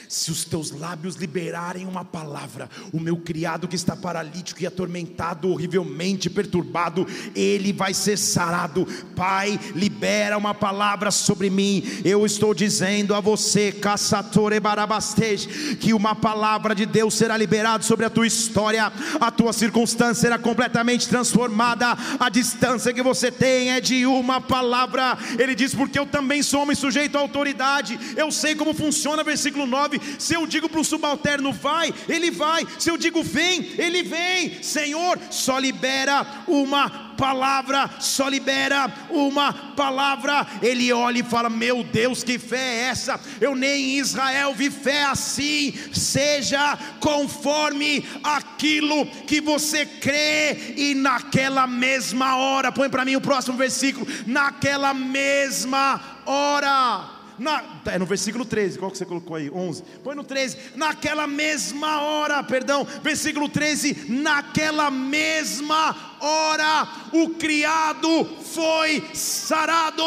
[0.07, 5.49] Se os teus lábios liberarem uma palavra, o meu criado que está paralítico e atormentado,
[5.49, 8.85] horrivelmente perturbado, ele vai ser sarado.
[9.15, 11.81] Pai, libera uma palavra sobre mim.
[12.05, 18.05] Eu estou dizendo a você, caçatore barabastej, que uma palavra de Deus será liberada sobre
[18.05, 21.97] a tua história, a tua circunstância será completamente transformada.
[22.19, 25.17] A distância que você tem é de uma palavra palavra.
[25.37, 27.99] Ele diz: Porque eu também sou homem sujeito à autoridade.
[28.15, 29.99] Eu sei como funciona, versículo 9.
[30.19, 32.65] Se eu digo para o subalterno, vai, ele vai.
[32.77, 34.61] Se eu digo, vem, ele vem.
[34.61, 40.45] Senhor, só libera uma palavra, só libera uma palavra.
[40.61, 43.19] Ele olha e fala: Meu Deus, que fé é essa?
[43.39, 45.73] Eu nem em Israel vi fé assim.
[45.93, 53.57] Seja conforme aquilo que você crê, e naquela mesma hora, põe para mim o próximo
[53.57, 59.49] versículo: naquela mesma hora na, é no versículo 13, qual que você colocou aí?
[59.49, 59.83] 11.
[60.03, 60.57] Põe no 13.
[60.75, 64.05] Naquela mesma hora, perdão, versículo 13.
[64.09, 70.03] Naquela mesma hora, o criado foi sarado.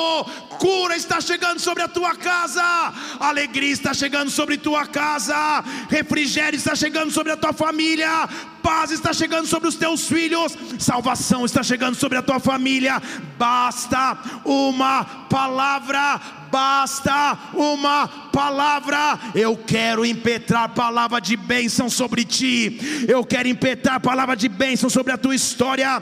[0.59, 2.63] Cura está chegando sobre a tua casa.
[3.19, 5.63] Alegria está chegando sobre tua casa.
[5.89, 8.29] Refrigério está chegando sobre a tua família.
[8.63, 10.57] Paz está chegando sobre os teus filhos.
[10.79, 13.03] Salvação está chegando sobre a tua família.
[13.37, 16.21] Basta uma palavra
[16.55, 19.19] basta uma palavra.
[19.35, 22.79] Eu quero impetrar palavra de bênção sobre ti.
[23.09, 26.01] Eu quero impetrar palavra de bênção sobre a tua história.